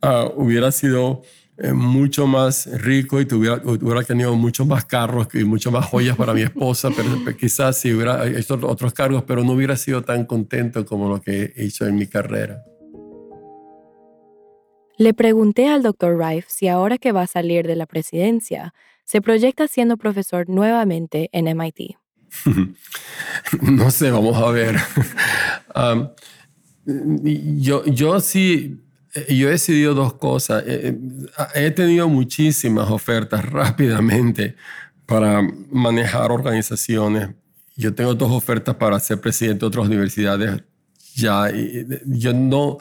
ah, 0.01 0.31
hubiera 0.35 0.71
sido 0.71 1.21
eh, 1.57 1.71
mucho 1.71 2.27
más 2.27 2.65
rico 2.81 3.21
y 3.21 3.25
tuviera, 3.25 3.61
hubiera 3.63 4.03
tenido 4.03 4.35
muchos 4.35 4.67
más 4.67 4.83
carros 4.83 5.27
y 5.33 5.45
muchas 5.45 5.71
más 5.71 5.85
joyas 5.85 6.17
para 6.17 6.33
mi 6.33 6.41
esposa, 6.41 6.89
pero 6.95 7.09
quizás 7.37 7.77
si 7.77 7.93
hubiera 7.93 8.27
hecho 8.27 8.59
otros 8.63 8.93
cargos, 8.93 9.23
pero 9.23 9.43
no 9.43 9.53
hubiera 9.53 9.77
sido 9.77 10.01
tan 10.01 10.25
contento 10.25 10.85
como 10.85 11.07
lo 11.07 11.21
que 11.21 11.53
hizo 11.55 11.87
en 11.87 11.95
mi 11.95 12.07
carrera. 12.07 12.61
Le 14.97 15.13
pregunté 15.13 15.67
al 15.67 15.81
Dr. 15.81 16.17
Rife 16.17 16.47
si 16.49 16.67
ahora 16.67 16.97
que 16.97 17.13
va 17.13 17.21
a 17.21 17.27
salir 17.27 17.67
de 17.67 17.75
la 17.75 17.85
presidencia, 17.85 18.73
se 19.05 19.21
proyecta 19.21 19.67
siendo 19.67 19.95
profesor 19.95 20.49
nuevamente 20.49 21.29
en 21.31 21.47
MIT. 21.47 21.97
no 23.61 23.91
sé, 23.91 24.11
vamos 24.11 24.35
a 24.37 24.51
ver. 24.51 24.75
Um, 25.77 26.07
yo, 27.59 27.83
yo 27.83 28.21
sí 28.21 28.84
yo 29.29 29.47
he 29.47 29.51
decidido 29.51 29.93
dos 29.93 30.13
cosas. 30.13 30.63
Eh, 30.67 30.97
eh, 30.97 31.45
he 31.55 31.71
tenido 31.71 32.09
muchísimas 32.09 32.89
ofertas 32.89 33.45
rápidamente 33.49 34.55
para 35.05 35.41
manejar 35.71 36.31
organizaciones. 36.31 37.29
Yo 37.75 37.93
tengo 37.93 38.13
dos 38.15 38.31
ofertas 38.31 38.75
para 38.75 38.99
ser 38.99 39.19
presidente 39.21 39.61
de 39.61 39.67
otras 39.67 39.85
universidades 39.85 40.63
ya. 41.13 41.49
Yo 42.05 42.33
no, 42.33 42.77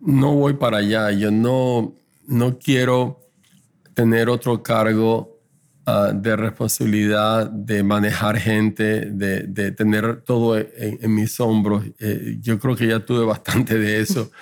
no 0.00 0.34
voy 0.34 0.54
para 0.54 0.78
allá. 0.78 1.10
Yo 1.10 1.30
no, 1.30 1.94
no 2.26 2.58
quiero 2.58 3.20
tener 3.94 4.28
otro 4.28 4.62
cargo 4.62 5.40
ah, 5.86 6.12
de 6.14 6.36
responsabilidad, 6.36 7.48
de 7.48 7.82
manejar 7.82 8.38
gente, 8.38 9.06
de, 9.06 9.44
de 9.44 9.70
tener 9.72 10.22
todo 10.22 10.58
en, 10.58 11.14
mis 11.14 11.38
hombros. 11.38 11.84
yo 12.40 12.58
creo 12.58 12.76
que 12.76 12.88
ya 12.88 13.00
tuve 13.00 13.24
bastante 13.24 13.78
de 13.78 14.00
eso. 14.00 14.30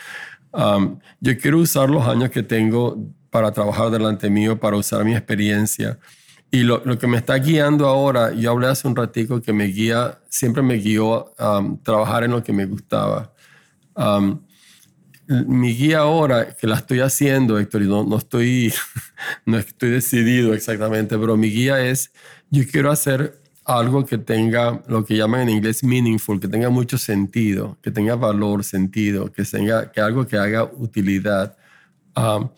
Um, 0.52 0.98
yo 1.20 1.36
quiero 1.38 1.58
usar 1.58 1.88
los 1.90 2.06
años 2.06 2.30
que 2.30 2.42
tengo 2.42 2.98
para 3.30 3.50
trabajar 3.52 3.90
delante 3.90 4.28
mío, 4.28 4.60
para 4.60 4.76
usar 4.76 5.04
mi 5.04 5.14
experiencia. 5.14 5.98
Y 6.50 6.64
lo, 6.64 6.82
lo, 6.84 6.98
que 6.98 7.06
me 7.06 7.16
está 7.16 7.36
guiando 7.36 7.88
ahora, 7.88 8.32
yo 8.34 8.50
hablé 8.50 8.66
hace 8.66 8.86
un 8.86 8.94
ratico 8.94 9.40
que 9.40 9.54
me 9.54 9.64
guía, 9.64 10.18
siempre 10.28 10.62
me 10.62 10.74
guió 10.74 11.32
a 11.38 11.58
um, 11.58 11.78
trabajar 11.82 12.24
en 12.24 12.32
lo 12.32 12.42
que 12.42 12.52
me 12.52 12.66
gustaba. 12.66 13.32
Um, 13.94 14.40
mi 15.26 15.74
guía 15.74 16.00
ahora, 16.00 16.54
que 16.54 16.66
la 16.66 16.76
estoy 16.76 17.00
haciendo, 17.00 17.58
Héctor, 17.58 17.82
y 17.82 17.88
no, 17.88 18.04
no, 18.04 18.18
estoy, 18.18 18.72
no 19.46 19.56
estoy 19.56 19.90
decidido 19.90 20.52
exactamente, 20.52 21.16
pero 21.16 21.38
mi 21.38 21.48
guía 21.48 21.80
es, 21.80 22.12
yo 22.50 22.64
quiero 22.70 22.90
hacer 22.90 23.40
algo 23.64 24.05
que 24.05 24.18
tenga 24.18 24.83
lo 24.88 25.05
que 25.05 25.16
llaman 25.16 25.42
en 25.42 25.51
inglés 25.51 25.85
meaningful, 25.85 26.40
que 26.40 26.48
tenga 26.48 26.68
mucho 26.68 26.98
sentido, 26.98 27.79
que 27.83 27.90
tenga 27.90 28.16
valor, 28.16 28.64
sentido, 28.64 29.33
que 29.33 29.44
tenga 29.44 29.90
que 29.92 30.01
algo 30.01 30.27
que 30.27 30.37
haga 30.37 30.64
utilidad. 30.64 31.57
Uh, 32.16 32.48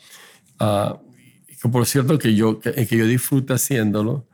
que 1.65 1.69
por 1.69 1.87
cierto 1.87 2.19
que 2.19 2.35
yo, 2.35 2.61
que, 2.61 2.87
yo 2.87 3.07
disfruto 3.07 3.55
haciéndolo, 3.55 4.27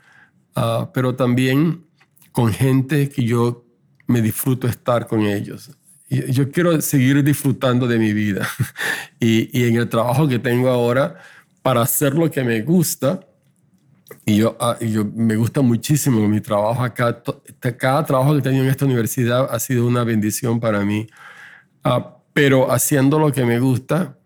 ah, 0.56 0.90
pero 0.92 1.14
también 1.14 1.86
con 2.32 2.52
gente 2.52 3.08
que 3.08 3.24
yo 3.24 3.64
me 4.06 4.20
disfruto 4.20 4.66
estar 4.66 5.06
con 5.06 5.22
ellos. 5.22 5.70
Yo 6.08 6.50
quiero 6.50 6.80
seguir 6.80 7.22
disfrutando 7.22 7.86
de 7.86 7.98
mi 7.98 8.12
vida 8.12 8.48
y, 9.20 9.56
y 9.56 9.68
en 9.68 9.76
el 9.76 9.88
trabajo 9.88 10.26
que 10.26 10.40
tengo 10.40 10.68
ahora, 10.68 11.18
para 11.62 11.82
hacer 11.82 12.14
lo 12.14 12.30
que 12.30 12.42
me 12.42 12.62
gusta, 12.62 13.20
y 14.24 14.36
yo, 14.36 14.56
ah, 14.60 14.76
yo 14.80 15.04
me 15.04 15.36
gusta 15.36 15.60
muchísimo 15.60 16.26
mi 16.28 16.40
trabajo 16.40 16.82
acá. 16.82 17.22
Cada 17.78 18.04
trabajo 18.04 18.32
que 18.32 18.38
he 18.38 18.42
tenido 18.42 18.64
en 18.64 18.70
esta 18.70 18.84
universidad 18.84 19.48
ha 19.50 19.58
sido 19.58 19.86
una 19.86 20.04
bendición 20.04 20.60
para 20.60 20.84
mí. 20.84 21.06
Ah, 21.84 22.16
pero 22.32 22.70
haciendo 22.72 23.18
lo 23.18 23.32
que 23.32 23.44
me 23.44 23.58
gusta, 23.58 24.16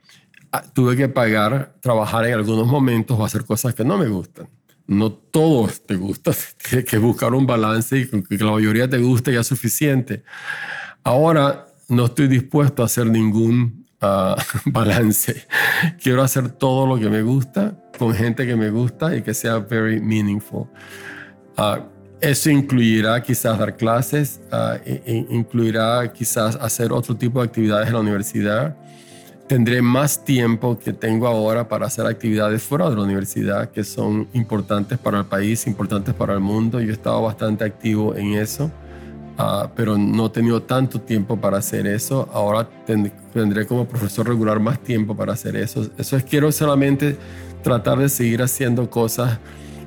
ah, 0.53 0.63
tuve 0.73 0.97
que 0.97 1.09
pagar, 1.09 1.75
trabajar 1.81 2.27
en 2.27 2.35
algunos 2.35 2.67
momentos 2.67 3.19
o 3.19 3.25
hacer 3.25 3.45
cosas 3.45 3.75
que 3.75 3.85
no 3.85 3.97
me 3.99 4.09
gustan. 4.09 4.49
No 4.87 5.13
todo 5.13 5.69
te 5.87 5.97
gusta, 5.97 6.33
tienes 6.69 6.85
que 6.85 6.99
buscar 6.99 7.35
un 7.35 7.47
balance 7.47 7.99
y 7.99 8.07
que 8.07 8.45
la 8.45 8.53
mayoría 8.53 8.89
te 8.89 8.99
guste 8.99 9.33
ya 9.33 9.41
es 9.41 9.47
suficiente. 9.47 10.25
Ahora 11.03 11.67
no 11.89 12.07
estoy 12.07 12.29
dispuesto 12.29 12.83
a 12.83 12.87
hacer 12.87 13.07
ningún 13.07 13.84
balance. 14.67 15.47
Quiero 16.03 16.23
hacer 16.23 16.51
todo 16.51 16.87
lo 16.87 16.99
que 16.99 17.09
me 17.09 17.23
gusta 17.23 17.75
con 17.99 18.15
gente 18.15 18.47
que 18.47 18.57
me 18.57 18.71
gusta 18.71 19.15
y 19.17 19.23
que 19.23 19.35
sea 19.35 19.59
very 19.59 20.01
meaningful. 20.01 20.67
Uh, 21.57 21.83
eso 22.21 22.51
incluirá 22.51 23.23
quizás 23.23 23.59
dar 23.59 23.77
clases, 23.77 24.41
uh, 24.53 24.79
incluirá 25.31 26.13
quizás 26.13 26.57
hacer 26.57 26.93
otro 26.93 27.17
tipo 27.17 27.41
de 27.41 27.47
actividades 27.47 27.89
en 27.89 27.95
la 27.95 28.01
universidad, 28.01 28.77
tendré 29.47 29.83
más 29.83 30.25
tiempo 30.25 30.79
que 30.79 30.93
tengo 30.93 31.27
ahora 31.27 31.69
para 31.69 31.87
hacer 31.87 32.07
actividades 32.07 32.63
fuera 32.63 32.89
de 32.89 32.97
la 32.97 33.03
universidad 33.03 33.71
que 33.71 33.85
son 33.85 34.27
importantes 34.33 34.99
para 34.99 35.19
el 35.19 35.27
país, 35.27 35.67
importantes 35.67 36.15
para 36.15 36.33
el 36.33 36.41
mundo. 36.41 36.81
Yo 36.81 36.91
he 36.91 36.93
estado 36.93 37.21
bastante 37.23 37.65
activo 37.65 38.15
en 38.17 38.35
eso, 38.35 38.71
uh, 39.39 39.69
pero 39.75 39.97
no 39.99 40.27
he 40.27 40.31
tenido 40.31 40.63
tanto 40.63 41.01
tiempo 41.01 41.37
para 41.37 41.59
hacer 41.59 41.87
eso. 41.87 42.29
Ahora 42.33 42.69
tendré 42.87 43.67
como 43.67 43.87
profesor 43.87 44.29
regular 44.29 44.61
más 44.61 44.79
tiempo 44.81 45.17
para 45.17 45.33
hacer 45.33 45.57
eso. 45.57 45.89
Eso 45.99 46.17
es, 46.17 46.25
quiero 46.25 46.51
solamente 46.53 47.17
tratar 47.63 47.99
de 47.99 48.09
seguir 48.09 48.43
haciendo 48.43 48.91
cosas 48.91 49.39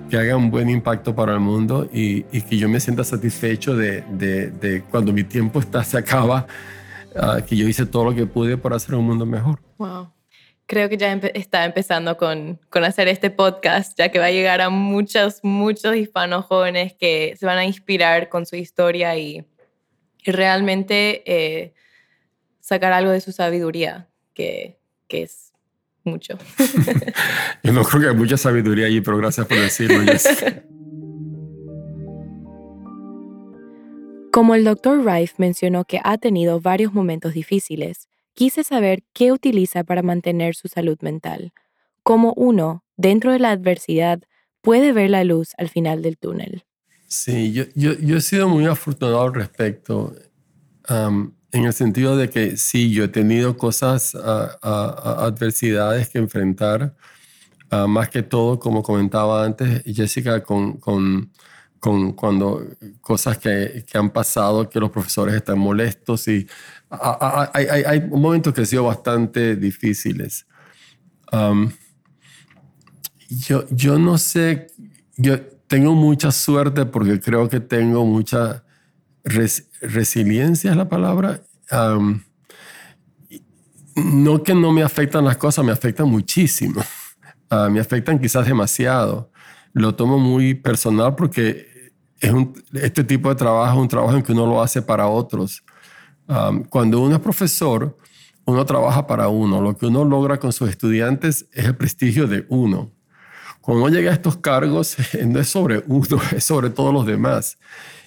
que 0.09 0.17
hagan 0.17 0.37
un 0.37 0.51
buen 0.51 0.69
impacto 0.69 1.13
para 1.13 1.33
el 1.33 1.39
mundo 1.39 1.89
y, 1.91 2.23
que 2.23 2.57
yo 2.57 2.69
me 2.69 2.79
sienta 2.79 3.03
satisfecho 3.03 3.75
de, 3.75 4.01
de, 4.01 4.83
cuando 4.89 5.11
mi 5.11 5.23
tiempo 5.23 5.59
está, 5.59 5.83
se 5.83 5.97
acaba 5.97 6.47
uh, 7.15 7.43
que 7.45 7.55
yo 7.55 7.67
hice 7.67 7.85
todo 7.85 8.05
lo 8.05 8.15
que 8.15 8.25
pude 8.25 8.57
para 8.57 8.77
hacer 8.77 8.95
un 8.95 9.05
mundo 9.05 9.25
mejor. 9.25 9.59
Wow. 9.77 10.16
Creo 10.67 10.89
que 10.89 10.97
ya 10.97 11.11
empe 11.11 11.31
está 11.37 11.63
empezando 11.63 12.17
con, 12.17 12.59
con, 12.69 12.83
hacer 12.83 13.07
este 13.07 13.29
podcast, 13.29 13.97
ya 13.97 14.09
que 14.09 14.19
va 14.19 14.25
a 14.25 14.31
llegar 14.31 14.59
a 14.59 14.69
muchos, 14.69 15.39
muchos 15.41 15.95
hispanos 15.95 16.45
jóvenes 16.45 16.93
que 16.93 17.35
se 17.39 17.45
van 17.45 17.57
a 17.57 17.65
inspirar 17.65 18.27
con 18.27 18.45
su 18.45 18.57
historia 18.57 19.15
y, 19.17 19.45
y 20.25 20.31
realmente 20.31 21.23
eh, 21.25 21.73
sacar 22.59 22.91
algo 22.91 23.11
de 23.11 23.21
su 23.21 23.31
sabiduría, 23.31 24.09
que, 24.33 24.77
que 25.07 25.23
es 25.23 25.53
mucho. 26.03 26.37
Yo 27.63 27.71
no 27.71 27.83
creo 27.83 28.01
que 28.01 28.07
hay 28.09 28.15
mucha 28.15 28.35
sabiduría 28.35 28.87
allí, 28.87 28.99
pero 28.99 29.17
gracias 29.17 29.47
por 29.47 29.57
decirlo, 29.57 30.01
Jessica. 30.01 30.63
Como 34.33 34.53
el 34.53 34.65
Dr. 34.65 35.05
Rife 35.05 35.35
mencionó 35.37 35.85
que 35.85 35.99
ha 36.03 36.17
tenido 36.17 36.59
varios 36.59 36.93
momentos 36.93 37.33
difíciles, 37.33 38.07
quise 38.37 38.63
saber 38.63 39.03
qué 39.13 39.31
utiliza 39.31 39.83
para 39.83 40.03
mantener 40.03 40.53
su 40.53 40.67
salud 40.67 40.99
mental, 41.01 41.53
cómo 42.03 42.33
uno, 42.37 42.83
dentro 42.95 43.31
de 43.31 43.39
la 43.39 43.49
adversidad, 43.49 44.21
puede 44.61 44.93
ver 44.93 45.09
la 45.09 45.23
luz 45.23 45.53
al 45.57 45.69
final 45.69 46.03
del 46.03 46.19
túnel. 46.19 46.63
Sí, 47.07 47.51
yo, 47.51 47.63
yo, 47.73 47.93
yo 47.93 48.17
he 48.17 48.21
sido 48.21 48.47
muy 48.47 48.67
afortunado 48.67 49.21
al 49.23 49.33
respecto, 49.33 50.13
en 50.87 51.63
el 51.65 51.73
sentido 51.73 52.15
de 52.15 52.29
que 52.29 52.57
sí, 52.57 52.91
yo 52.91 53.05
he 53.05 53.07
tenido 53.07 53.57
cosas, 53.57 54.13
uh, 54.13 54.19
uh, 54.19 55.25
adversidades 55.25 56.07
que 56.07 56.19
enfrentar, 56.19 56.95
uh, 57.71 57.87
más 57.87 58.09
que 58.09 58.21
todo, 58.21 58.59
como 58.59 58.83
comentaba 58.83 59.43
antes, 59.43 59.81
Jessica, 59.83 60.43
con, 60.43 60.77
con 60.77 61.31
con 61.79 62.13
cuando 62.13 62.65
cosas 63.01 63.37
que, 63.37 63.83
que, 63.87 63.97
han 63.97 64.09
pasado, 64.09 64.69
que 64.69 64.79
los 64.79 64.89
profesores 64.89 65.35
están 65.35 65.59
molestos 65.59 66.27
y 66.27 66.47
hay, 66.89 67.65
hay, 67.85 68.01
momentos 68.01 68.53
que 68.53 68.61
han 68.61 68.67
sido 68.67 68.83
bastante 68.83 69.55
difíciles. 69.55 70.45
Um, 71.31 71.71
yo, 73.29 73.65
yo 73.69 73.99
no 73.99 74.17
sé, 74.17 74.67
yo 75.17 75.39
tengo 75.67 75.93
mucha 75.93 76.31
suerte 76.31 76.85
porque 76.85 77.19
creo 77.19 77.49
que 77.49 77.59
tengo 77.59 78.05
mucha 78.05 78.63
res, 79.23 79.69
resiliencia, 79.81 80.71
es 80.71 80.77
la 80.77 80.87
palabra. 80.87 81.41
Um, 81.71 82.21
no 83.95 84.43
que 84.43 84.53
no 84.53 84.71
me 84.71 84.83
afectan 84.83 85.25
las 85.25 85.37
cosas, 85.37 85.65
me 85.65 85.71
afectan 85.71 86.07
muchísimo. 86.07 86.81
Uh, 87.51 87.69
me 87.71 87.79
afectan 87.79 88.19
quizás 88.19 88.45
demasiado 88.45 89.31
lo 89.77 89.95
tomo 89.95 90.17
muy 90.17 90.55
personal 90.55 91.15
porque 91.15 91.91
es 92.19 92.31
un, 92.31 92.53
este 92.73 93.03
tipo 93.03 93.29
de 93.29 93.35
trabajo 93.35 93.73
es 93.73 93.81
un 93.81 93.87
trabajo 93.87 94.17
en 94.17 94.23
que 94.23 94.31
uno 94.31 94.47
lo 94.47 94.61
hace 94.61 94.81
para 94.81 95.07
otros. 95.07 95.63
Um, 96.27 96.63
cuando 96.63 96.99
uno 96.99 97.15
es 97.15 97.21
profesor, 97.21 97.95
uno 98.45 98.65
trabaja 98.65 99.05
para 99.05 99.29
uno. 99.29 99.61
Lo 99.61 99.77
que 99.77 99.85
uno 99.85 100.03
logra 100.03 100.39
con 100.39 100.51
sus 100.51 100.69
estudiantes 100.69 101.47
es 101.51 101.65
el 101.65 101.75
prestigio 101.75 102.27
de 102.27 102.45
uno. 102.49 102.91
Cuando 103.61 103.83
uno 103.83 103.93
llega 103.93 104.09
a 104.11 104.13
estos 104.15 104.37
cargos, 104.37 104.97
no 105.25 105.39
es 105.39 105.47
sobre 105.47 105.83
uno, 105.85 106.19
es 106.35 106.43
sobre 106.43 106.71
todos 106.71 106.93
los 106.93 107.05
demás. 107.05 107.59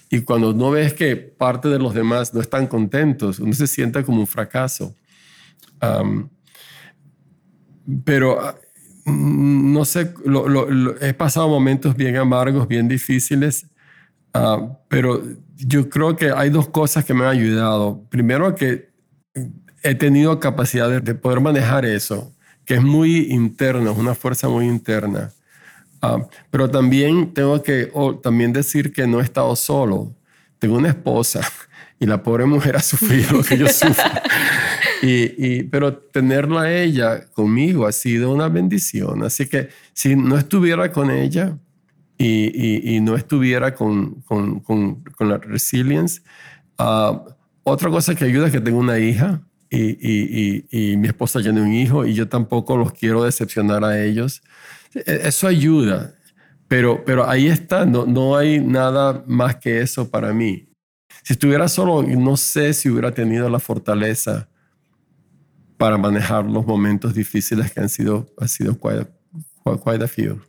Y 0.09 0.21
cuando 0.21 0.49
uno 0.49 0.71
ve 0.71 0.93
que 0.93 1.15
parte 1.15 1.69
de 1.69 1.79
los 1.79 1.93
demás 1.93 2.33
no 2.33 2.41
están 2.41 2.67
contentos, 2.67 3.39
uno 3.39 3.53
se 3.53 3.65
siente 3.65 4.03
como 4.03 4.19
un 4.19 4.27
fracaso. 4.27 4.93
Um, 5.81 6.27
pero 8.03 8.59
no 9.05 9.85
sé, 9.85 10.13
he 11.01 11.13
pasado 11.13 11.47
momentos 11.47 11.95
bien 11.95 12.17
amargos, 12.17 12.67
bien 12.67 12.87
difíciles, 12.87 13.67
uh, 14.33 14.75
pero 14.87 15.21
yo 15.55 15.89
creo 15.89 16.15
que 16.15 16.31
hay 16.31 16.49
dos 16.49 16.69
cosas 16.69 17.05
que 17.05 17.13
me 17.13 17.23
han 17.23 17.31
ayudado. 17.31 18.03
Primero 18.09 18.55
que 18.55 18.89
he 19.83 19.95
tenido 19.95 20.39
capacidad 20.39 20.89
de, 20.89 21.01
de 21.01 21.15
poder 21.15 21.39
manejar 21.41 21.85
eso, 21.85 22.33
que 22.65 22.75
es 22.75 22.83
muy 22.83 23.31
interno, 23.31 23.91
es 23.91 23.97
una 23.97 24.15
fuerza 24.15 24.47
muy 24.49 24.67
interna. 24.67 25.31
Uh, 26.03 26.25
pero 26.49 26.69
también 26.69 27.31
tengo 27.33 27.61
que 27.61 27.91
oh, 27.93 28.15
también 28.15 28.51
decir 28.51 28.91
que 28.91 29.05
no 29.05 29.19
he 29.19 29.23
estado 29.23 29.55
solo. 29.55 30.11
Tengo 30.57 30.77
una 30.77 30.89
esposa 30.89 31.41
y 31.99 32.05
la 32.05 32.23
pobre 32.23 32.45
mujer 32.45 32.75
ha 32.75 32.81
sufrido 32.81 33.37
lo 33.37 33.43
que 33.43 33.57
yo 33.57 33.67
sufro. 33.69 34.11
Y, 35.01 35.63
pero 35.63 35.97
tenerla 35.97 36.61
a 36.61 36.73
ella 36.73 37.25
conmigo 37.31 37.87
ha 37.87 37.91
sido 37.91 38.31
una 38.31 38.49
bendición. 38.49 39.23
Así 39.23 39.47
que 39.47 39.69
si 39.93 40.15
no 40.15 40.37
estuviera 40.37 40.91
con 40.91 41.09
ella 41.09 41.57
y, 42.17 42.95
y 42.95 42.99
no 43.01 43.15
estuviera 43.15 43.73
con, 43.73 44.21
con, 44.21 44.59
con, 44.59 45.03
con 45.03 45.29
la 45.29 45.39
resilience, 45.39 46.21
uh, 46.77 47.17
otra 47.63 47.89
cosa 47.89 48.13
que 48.13 48.25
ayuda 48.25 48.47
es 48.47 48.51
que 48.51 48.61
tengo 48.61 48.79
una 48.79 48.99
hija 48.99 49.41
y, 49.71 50.67
y, 50.69 50.97
mi 50.97 51.07
esposa 51.07 51.41
tiene 51.41 51.61
un 51.61 51.73
hijo 51.73 52.05
y 52.05 52.13
yo 52.13 52.27
tampoco 52.27 52.75
los 52.75 52.91
quiero 52.91 53.23
decepcionar 53.23 53.83
a 53.85 54.03
ellos. 54.03 54.41
E, 54.93 55.21
eso 55.23 55.47
ayuda, 55.47 56.13
pero, 56.67 57.03
pero 57.05 57.29
ahí 57.29 57.47
está, 57.47 57.85
no, 57.85 58.05
no 58.05 58.35
hay 58.35 58.59
nada 58.59 59.23
más 59.27 59.55
que 59.55 59.81
eso 59.81 60.09
para 60.09 60.33
mí. 60.33 60.67
Si 61.23 61.33
estuviera 61.33 61.67
solo, 61.67 62.03
no 62.03 62.35
sé 62.35 62.73
si 62.73 62.89
hubiera 62.89 63.13
tenido 63.13 63.49
la 63.49 63.59
fortaleza 63.59 64.49
para 65.81 65.97
manejar 65.97 66.45
los 66.45 66.63
momentos 66.63 67.15
difíciles 67.15 67.73
que 67.73 67.79
han 67.79 67.89
sido, 67.89 68.27
ha 68.37 68.47
sido 68.47 68.77
quite, 68.77 69.07
quite 69.83 70.03
a 70.03 70.07
few. 70.07 70.39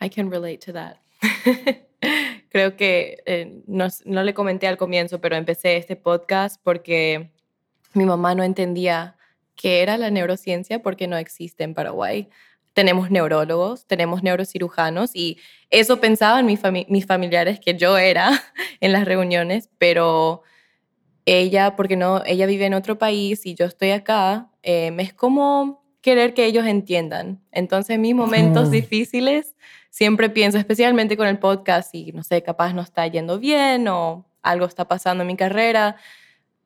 I 0.00 0.08
can 0.08 0.30
relate 0.30 0.60
to 0.64 0.72
that. 0.72 0.96
Creo 2.48 2.76
que 2.76 3.22
eh, 3.26 3.62
no, 3.66 3.88
no 4.06 4.22
le 4.22 4.32
comenté 4.32 4.66
al 4.68 4.78
comienzo, 4.78 5.20
pero 5.20 5.36
empecé 5.36 5.76
este 5.76 5.96
podcast 5.96 6.58
porque 6.64 7.30
mi 7.92 8.06
mamá 8.06 8.34
no 8.34 8.42
entendía 8.42 9.18
qué 9.54 9.82
era 9.82 9.98
la 9.98 10.10
neurociencia 10.10 10.80
porque 10.80 11.06
no 11.06 11.18
existe 11.18 11.62
en 11.62 11.74
Paraguay. 11.74 12.30
Tenemos 12.72 13.10
neurólogos, 13.10 13.86
tenemos 13.86 14.22
neurocirujanos 14.22 15.10
y 15.14 15.36
eso 15.68 16.00
pensaban 16.00 16.46
mis, 16.46 16.58
fami 16.58 16.86
mis 16.88 17.04
familiares 17.04 17.60
que 17.60 17.76
yo 17.76 17.98
era 17.98 18.30
en 18.80 18.94
las 18.94 19.04
reuniones, 19.04 19.68
pero 19.76 20.42
ella, 21.26 21.76
porque 21.76 21.96
no, 21.96 22.22
ella 22.24 22.46
vive 22.46 22.64
en 22.64 22.72
otro 22.72 22.96
país 22.96 23.44
y 23.44 23.54
yo 23.54 23.66
estoy 23.66 23.90
acá, 23.90 24.49
eh, 24.62 24.94
es 24.98 25.12
como 25.12 25.82
querer 26.00 26.34
que 26.34 26.46
ellos 26.46 26.66
entiendan. 26.66 27.40
Entonces, 27.52 27.96
en 27.96 28.00
mis 28.00 28.14
momentos 28.14 28.70
difíciles, 28.70 29.54
siempre 29.90 30.30
pienso, 30.30 30.58
especialmente 30.58 31.16
con 31.16 31.26
el 31.26 31.38
podcast, 31.38 31.94
y 31.94 32.12
no 32.12 32.22
sé, 32.22 32.42
capaz 32.42 32.72
no 32.72 32.82
está 32.82 33.06
yendo 33.06 33.38
bien 33.38 33.88
o 33.88 34.26
algo 34.42 34.66
está 34.66 34.88
pasando 34.88 35.22
en 35.22 35.28
mi 35.28 35.36
carrera. 35.36 35.96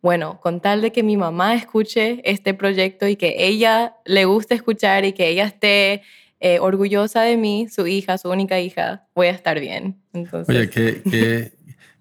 Bueno, 0.03 0.38
con 0.40 0.61
tal 0.61 0.82
de 0.82 0.92
que 0.92 1.03
mi 1.03 1.16
mamá 1.16 1.55
escuche 1.55 2.20
este 2.24 2.55
proyecto 2.55 3.09
y 3.09 3.16
que 3.16 3.36
ella 3.38 3.97
le 4.05 4.26
guste 4.26 4.55
escuchar 4.55 5.05
y 5.05 5.12
que 5.12 5.28
ella 5.28 5.47
esté 5.47 6.03
eh, 6.40 6.59
orgullosa 6.61 7.22
de 7.22 7.36
mí, 7.36 7.68
su 7.70 7.86
hija, 7.86 8.18
su 8.18 8.28
única 8.28 8.61
hija, 8.61 9.09
voy 9.14 9.28
a 9.28 9.30
estar 9.30 9.59
bien. 9.59 9.97
Entonces... 10.12 10.55
Oye, 10.55 10.68
¿qué, 10.68 11.03
qué, 11.11 11.53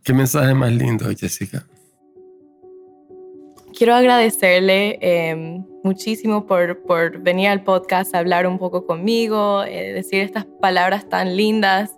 qué 0.04 0.14
mensaje 0.14 0.54
más 0.54 0.74
lindo, 0.74 1.06
Jessica 1.18 1.66
quiero 3.76 3.96
agradecerle 3.96 4.98
eh, 5.02 5.64
muchísimo 5.84 6.46
por, 6.46 6.82
por, 6.84 7.20
venir 7.20 7.50
al 7.50 7.64
podcast 7.64 8.16
hablar 8.16 8.48
un 8.48 8.58
poco 8.58 8.86
conmigo, 8.86 9.64
eh, 9.64 9.94
decir 9.94 10.22
estas 10.22 10.46
palabras 10.46 11.10
tan 11.10 11.36
lindas 11.36 11.98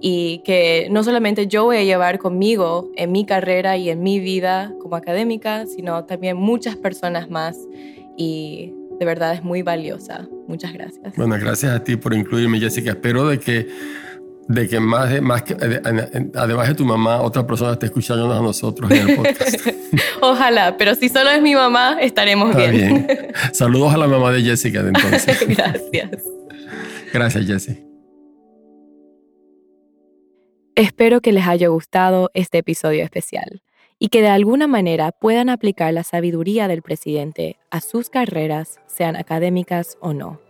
y 0.00 0.42
que 0.44 0.88
no 0.90 1.02
solamente 1.02 1.46
yo 1.46 1.64
voy 1.64 1.78
a 1.78 1.82
llevar 1.82 2.18
conmigo 2.18 2.90
en 2.96 3.12
mi 3.12 3.24
carrera 3.24 3.76
y 3.76 3.90
en 3.90 4.02
mi 4.02 4.20
vida 4.20 4.72
como 4.80 4.96
académica, 4.96 5.66
sino 5.66 6.04
también 6.04 6.36
muchas 6.36 6.76
personas 6.76 7.30
más 7.30 7.58
y 8.16 8.72
de 8.98 9.04
verdad 9.04 9.34
es 9.34 9.42
muy 9.42 9.62
valiosa. 9.62 10.28
Muchas 10.46 10.72
gracias. 10.72 11.16
Bueno, 11.16 11.36
gracias 11.38 11.72
a 11.72 11.82
ti 11.82 11.96
por 11.96 12.14
incluirme, 12.14 12.58
Jessica. 12.58 12.90
Espero 12.90 13.26
de 13.26 13.38
que 13.38 13.68
de 14.48 14.68
que 14.68 14.80
más, 14.80 15.10
de, 15.10 15.20
más 15.20 15.42
que, 15.42 15.54
además 16.34 16.68
de 16.68 16.74
tu 16.74 16.84
mamá, 16.84 17.20
otra 17.20 17.46
persona 17.46 17.72
esté 17.72 17.86
escuchando 17.86 18.32
a 18.32 18.40
nosotros 18.40 18.90
en 18.90 19.08
el 19.08 19.16
podcast. 19.16 19.66
Ojalá, 20.20 20.76
pero 20.76 20.94
si 20.94 21.08
solo 21.08 21.30
es 21.30 21.42
mi 21.42 21.54
mamá, 21.54 21.98
estaremos 22.00 22.54
bien. 22.54 22.72
bien. 22.72 23.06
Saludos 23.52 23.94
a 23.94 23.96
la 23.96 24.06
mamá 24.06 24.30
de 24.32 24.42
Jessica 24.42 24.82
de 24.82 24.88
entonces. 24.88 25.46
Gracias. 25.56 26.22
Gracias, 27.12 27.46
Jessie. 27.46 27.84
Espero 30.74 31.20
que 31.20 31.32
les 31.32 31.46
haya 31.46 31.68
gustado 31.68 32.30
este 32.34 32.58
episodio 32.58 33.02
especial 33.02 33.62
y 33.98 34.08
que 34.08 34.20
de 34.20 34.28
alguna 34.28 34.66
manera 34.66 35.10
puedan 35.10 35.48
aplicar 35.48 35.92
la 35.94 36.04
sabiduría 36.04 36.68
del 36.68 36.82
presidente 36.82 37.56
a 37.70 37.80
sus 37.80 38.10
carreras, 38.10 38.78
sean 38.86 39.16
académicas 39.16 39.96
o 40.00 40.12
no. 40.12 40.45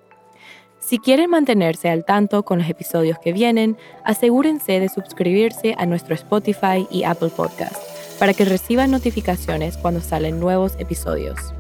Si 0.86 1.00
quieren 1.00 1.30
mantenerse 1.30 1.90
al 1.90 2.04
tanto 2.04 2.44
con 2.44 2.60
los 2.60 2.70
episodios 2.70 3.18
que 3.18 3.32
vienen, 3.32 3.76
asegúrense 4.04 4.78
de 4.78 4.88
suscribirse 4.88 5.74
a 5.78 5.84
nuestro 5.84 6.14
Spotify 6.14 6.86
y 6.92 7.02
Apple 7.02 7.30
Podcast 7.30 7.74
para 8.20 8.32
que 8.32 8.44
reciban 8.44 8.92
notificaciones 8.92 9.76
cuando 9.76 10.00
salen 10.00 10.38
nuevos 10.38 10.76
episodios. 10.78 11.52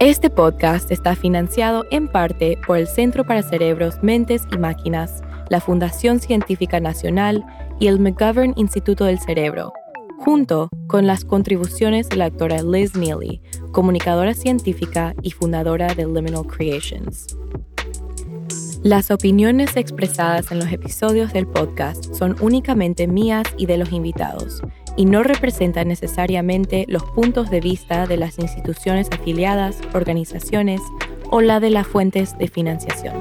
Este 0.00 0.30
podcast 0.30 0.90
está 0.90 1.14
financiado 1.14 1.84
en 1.92 2.08
parte 2.08 2.58
por 2.66 2.76
el 2.76 2.88
Centro 2.88 3.22
para 3.24 3.44
Cerebros, 3.44 4.02
Mentes 4.02 4.42
y 4.50 4.58
Máquinas, 4.58 5.22
la 5.48 5.60
Fundación 5.60 6.18
Científica 6.18 6.80
Nacional 6.80 7.44
y 7.78 7.86
el 7.86 8.00
McGovern 8.00 8.54
Instituto 8.56 9.04
del 9.04 9.20
Cerebro, 9.20 9.72
junto 10.18 10.70
con 10.88 11.06
las 11.06 11.24
contribuciones 11.24 12.08
de 12.08 12.16
la 12.16 12.24
actora 12.24 12.62
Liz 12.64 12.96
Neely, 12.96 13.40
comunicadora 13.70 14.34
científica 14.34 15.14
y 15.22 15.30
fundadora 15.30 15.94
de 15.94 16.04
Liminal 16.04 16.48
Creations. 16.48 17.36
Las 18.84 19.10
opiniones 19.10 19.78
expresadas 19.78 20.52
en 20.52 20.58
los 20.58 20.70
episodios 20.70 21.32
del 21.32 21.46
podcast 21.46 22.12
son 22.14 22.36
únicamente 22.42 23.06
mías 23.06 23.46
y 23.56 23.64
de 23.64 23.78
los 23.78 23.92
invitados 23.92 24.60
y 24.94 25.06
no 25.06 25.22
representan 25.22 25.88
necesariamente 25.88 26.84
los 26.86 27.02
puntos 27.02 27.48
de 27.48 27.62
vista 27.62 28.06
de 28.06 28.18
las 28.18 28.38
instituciones 28.38 29.08
afiliadas, 29.10 29.78
organizaciones 29.94 30.82
o 31.30 31.40
la 31.40 31.60
de 31.60 31.70
las 31.70 31.86
fuentes 31.86 32.36
de 32.36 32.46
financiación. 32.46 33.14